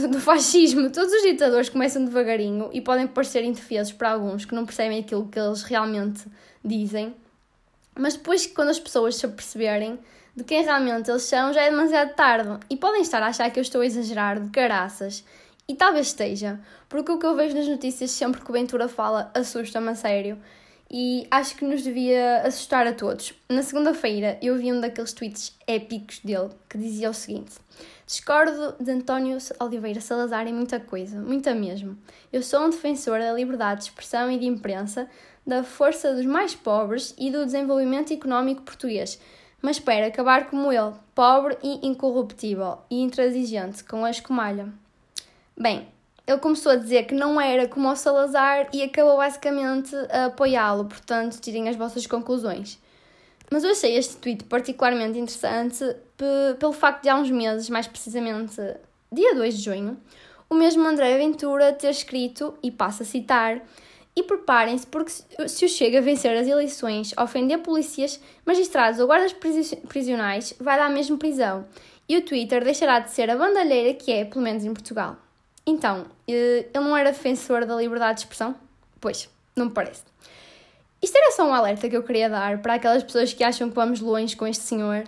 do 0.08 0.20
fascismo. 0.20 0.90
Todos 0.90 1.12
os 1.12 1.22
ditadores 1.22 1.68
começam 1.68 2.04
devagarinho 2.04 2.70
e 2.72 2.80
podem 2.80 3.06
parecer 3.06 3.42
indefesos 3.42 3.92
para 3.92 4.12
alguns 4.12 4.44
que 4.44 4.54
não 4.54 4.64
percebem 4.64 5.00
aquilo 5.00 5.28
que 5.28 5.38
eles 5.38 5.62
realmente 5.62 6.24
dizem. 6.64 7.14
Mas 7.98 8.14
depois, 8.14 8.46
quando 8.46 8.68
as 8.68 8.78
pessoas 8.78 9.16
se 9.16 9.26
aperceberem 9.26 9.98
de 10.36 10.44
quem 10.44 10.62
realmente 10.62 11.10
eles 11.10 11.24
são, 11.24 11.52
já 11.52 11.62
é 11.62 11.70
demasiado 11.70 12.14
tarde 12.14 12.64
e 12.70 12.76
podem 12.76 13.02
estar 13.02 13.22
a 13.22 13.26
achar 13.26 13.50
que 13.50 13.58
eu 13.58 13.62
estou 13.62 13.80
a 13.80 13.86
exagerar 13.86 14.40
de 14.40 14.48
caraças. 14.50 15.24
E 15.66 15.74
talvez 15.74 16.08
esteja, 16.08 16.58
porque 16.88 17.10
o 17.12 17.18
que 17.18 17.26
eu 17.26 17.34
vejo 17.36 17.54
nas 17.54 17.66
notícias 17.66 18.10
sempre 18.10 18.40
que 18.40 18.50
o 18.50 18.52
Ventura 18.52 18.88
fala 18.88 19.30
assusta-me 19.34 19.88
a 19.88 19.94
sério 19.94 20.38
e 20.90 21.26
acho 21.30 21.54
que 21.56 21.64
nos 21.64 21.82
devia 21.82 22.42
assustar 22.42 22.86
a 22.86 22.92
todos. 22.92 23.32
Na 23.48 23.62
segunda-feira 23.62 24.36
eu 24.42 24.58
vi 24.58 24.72
um 24.72 24.80
daqueles 24.80 25.12
tweets 25.12 25.56
épicos 25.66 26.18
dele 26.18 26.50
que 26.68 26.76
dizia 26.76 27.08
o 27.08 27.14
seguinte: 27.14 27.52
Discordo 28.04 28.74
de 28.80 28.90
António 28.90 29.38
Oliveira 29.60 30.00
Salazar 30.00 30.48
em 30.48 30.52
muita 30.52 30.80
coisa, 30.80 31.20
muita 31.20 31.54
mesmo. 31.54 31.96
Eu 32.32 32.42
sou 32.42 32.62
um 32.62 32.70
defensor 32.70 33.20
da 33.20 33.32
liberdade 33.32 33.82
de 33.82 33.86
expressão 33.86 34.30
e 34.30 34.38
de 34.38 34.46
imprensa, 34.46 35.08
da 35.46 35.62
força 35.62 36.12
dos 36.12 36.26
mais 36.26 36.54
pobres 36.54 37.14
e 37.16 37.30
do 37.30 37.44
desenvolvimento 37.44 38.12
económico 38.12 38.62
português, 38.62 39.20
mas 39.62 39.76
espero 39.76 40.06
acabar 40.06 40.50
como 40.50 40.72
ele, 40.72 40.94
pobre 41.14 41.56
e 41.62 41.86
incorruptível 41.86 42.78
e 42.90 43.00
intransigente, 43.00 43.84
com 43.84 44.04
a 44.04 44.10
escumalha. 44.10 44.72
Bem, 45.56 45.86
ele 46.30 46.38
começou 46.38 46.70
a 46.72 46.76
dizer 46.76 47.06
que 47.06 47.14
não 47.14 47.40
era 47.40 47.66
como 47.66 47.90
o 47.90 47.96
Salazar 47.96 48.68
e 48.72 48.82
acabou 48.82 49.16
basicamente 49.16 49.94
a 50.10 50.26
apoiá-lo, 50.26 50.84
portanto, 50.84 51.40
tirem 51.40 51.68
as 51.68 51.74
vossas 51.74 52.06
conclusões. 52.06 52.78
Mas 53.50 53.64
eu 53.64 53.70
achei 53.70 53.96
este 53.96 54.16
tweet 54.18 54.44
particularmente 54.44 55.18
interessante 55.18 55.84
pelo 56.58 56.72
facto 56.72 57.02
de 57.02 57.08
há 57.08 57.16
uns 57.16 57.30
meses, 57.30 57.68
mais 57.68 57.88
precisamente 57.88 58.56
dia 59.10 59.34
2 59.34 59.58
de 59.58 59.64
junho, 59.64 59.98
o 60.48 60.54
mesmo 60.54 60.86
André 60.86 61.18
Ventura 61.18 61.72
ter 61.72 61.90
escrito, 61.90 62.54
e 62.62 62.70
passo 62.70 63.02
a 63.02 63.06
citar, 63.06 63.60
e 64.14 64.22
preparem-se 64.22 64.86
porque 64.86 65.10
se 65.48 65.64
o 65.64 65.68
Chega 65.68 65.98
a 65.98 66.00
vencer 66.00 66.36
as 66.36 66.46
eleições, 66.46 67.12
ofender 67.18 67.58
polícias, 67.58 68.20
magistrados 68.46 69.00
ou 69.00 69.06
guardas 69.06 69.34
prisionais, 69.88 70.54
vai 70.60 70.78
dar 70.78 70.90
mesmo 70.90 71.18
prisão. 71.18 71.66
E 72.08 72.16
o 72.16 72.22
Twitter 72.22 72.62
deixará 72.62 73.00
de 73.00 73.10
ser 73.10 73.30
a 73.30 73.36
bandalheira 73.36 73.94
que 73.94 74.12
é, 74.12 74.24
pelo 74.24 74.42
menos 74.42 74.64
em 74.64 74.72
Portugal. 74.72 75.16
Então, 75.70 76.06
eh, 76.26 76.68
ele 76.74 76.84
não 76.84 76.96
era 76.96 77.12
defensor 77.12 77.64
da 77.64 77.76
liberdade 77.76 78.14
de 78.14 78.20
expressão? 78.22 78.56
Pois, 79.00 79.30
não 79.54 79.66
me 79.66 79.70
parece. 79.70 80.02
Isto 81.00 81.16
era 81.16 81.30
só 81.30 81.48
um 81.48 81.54
alerta 81.54 81.88
que 81.88 81.96
eu 81.96 82.02
queria 82.02 82.28
dar 82.28 82.60
para 82.60 82.74
aquelas 82.74 83.04
pessoas 83.04 83.32
que 83.32 83.44
acham 83.44 83.68
que 83.68 83.74
vamos 83.76 84.00
longe 84.00 84.36
com 84.36 84.48
este 84.48 84.64
senhor. 84.64 85.04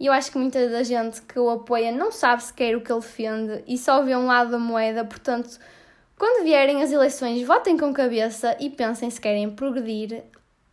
E 0.00 0.06
eu 0.06 0.12
acho 0.14 0.32
que 0.32 0.38
muita 0.38 0.70
da 0.70 0.82
gente 0.82 1.20
que 1.20 1.38
o 1.38 1.50
apoia 1.50 1.92
não 1.92 2.10
sabe 2.10 2.42
sequer 2.42 2.74
o 2.74 2.80
que 2.80 2.90
ele 2.90 3.00
defende 3.00 3.62
e 3.66 3.76
só 3.76 4.02
vê 4.02 4.16
um 4.16 4.26
lado 4.26 4.50
da 4.50 4.58
moeda, 4.58 5.04
portanto, 5.04 5.58
quando 6.18 6.44
vierem 6.44 6.82
as 6.82 6.90
eleições, 6.90 7.46
votem 7.46 7.76
com 7.76 7.92
cabeça 7.92 8.56
e 8.58 8.70
pensem 8.70 9.10
se 9.10 9.20
querem 9.20 9.50
progredir 9.50 10.24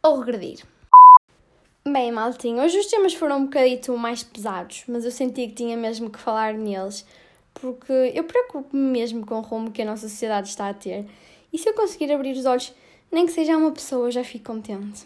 ou 0.01 0.19
regredir. 0.19 0.65
Bem, 1.85 2.13
maltinho, 2.13 2.63
hoje 2.63 2.79
os 2.79 2.85
temas 2.85 3.13
foram 3.13 3.39
um 3.39 3.43
bocadito 3.45 3.97
mais 3.97 4.23
pesados, 4.23 4.85
mas 4.87 5.03
eu 5.03 5.11
senti 5.11 5.47
que 5.47 5.53
tinha 5.53 5.75
mesmo 5.75 6.09
que 6.09 6.17
falar 6.17 6.53
neles 6.53 7.05
porque 7.63 7.93
eu 8.13 8.25
preocupo-me 8.25 8.91
mesmo 8.91 9.25
com 9.25 9.35
o 9.35 9.39
rumo 9.39 9.71
que 9.71 9.81
a 9.81 9.85
nossa 9.85 10.09
sociedade 10.09 10.49
está 10.49 10.67
a 10.67 10.73
ter. 10.73 11.05
E 11.51 11.57
se 11.57 11.69
eu 11.69 11.73
conseguir 11.73 12.11
abrir 12.11 12.33
os 12.33 12.45
olhos, 12.45 12.73
nem 13.09 13.25
que 13.25 13.31
seja 13.31 13.55
uma 13.55 13.71
pessoa, 13.71 14.11
já 14.11 14.21
fico 14.21 14.51
contente. 14.51 15.03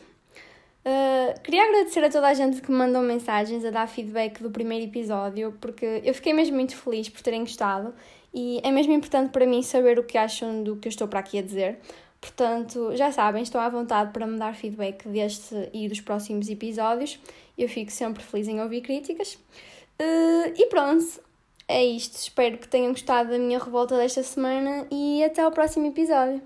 Uh, 0.84 1.40
queria 1.44 1.66
agradecer 1.66 2.04
a 2.04 2.10
toda 2.10 2.28
a 2.28 2.34
gente 2.34 2.60
que 2.60 2.72
me 2.72 2.78
mandou 2.78 3.04
mensagens 3.04 3.64
a 3.64 3.70
dar 3.70 3.88
feedback 3.88 4.42
do 4.42 4.50
primeiro 4.50 4.86
episódio, 4.86 5.56
porque 5.62 6.02
eu 6.04 6.16
fiquei 6.16 6.34
mesmo 6.34 6.56
muito 6.56 6.76
feliz 6.76 7.08
por 7.10 7.22
terem 7.22 7.42
gostado 7.42 7.94
e 8.34 8.60
é 8.64 8.72
mesmo 8.72 8.92
importante 8.92 9.30
para 9.30 9.46
mim 9.46 9.62
saber 9.62 10.00
o 10.00 10.04
que 10.04 10.18
acham 10.18 10.64
do 10.64 10.78
que 10.78 10.88
eu 10.88 10.90
estou 10.90 11.08
para 11.08 11.20
aqui 11.20 11.38
a 11.38 11.44
dizer. 11.44 11.78
Portanto, 12.20 12.96
já 12.96 13.12
sabem, 13.12 13.44
estão 13.44 13.62
à 13.62 13.70
vontade 13.70 14.12
para 14.12 14.26
me 14.26 14.40
dar 14.40 14.56
feedback 14.56 15.08
deste 15.08 15.70
e 15.72 15.88
dos 15.88 16.02
próximos 16.02 16.50
episódios. 16.50 17.20
Eu 17.56 17.70
fico 17.70 17.92
sempre 17.92 18.24
feliz 18.24 18.48
em 18.48 18.60
ouvir 18.60 18.82
críticas. 18.82 19.36
Uh, 20.00 20.54
e 20.56 20.66
pronto, 20.68 21.27
é 21.68 21.84
isto. 21.86 22.16
Espero 22.16 22.58
que 22.58 22.68
tenham 22.68 22.92
gostado 22.92 23.32
da 23.32 23.38
minha 23.38 23.60
revolta 23.60 23.98
desta 23.98 24.24
semana 24.24 24.88
e 24.92 25.24
até 25.24 25.42
ao 25.42 25.52
próximo 25.52 25.88
episódio. 25.88 26.42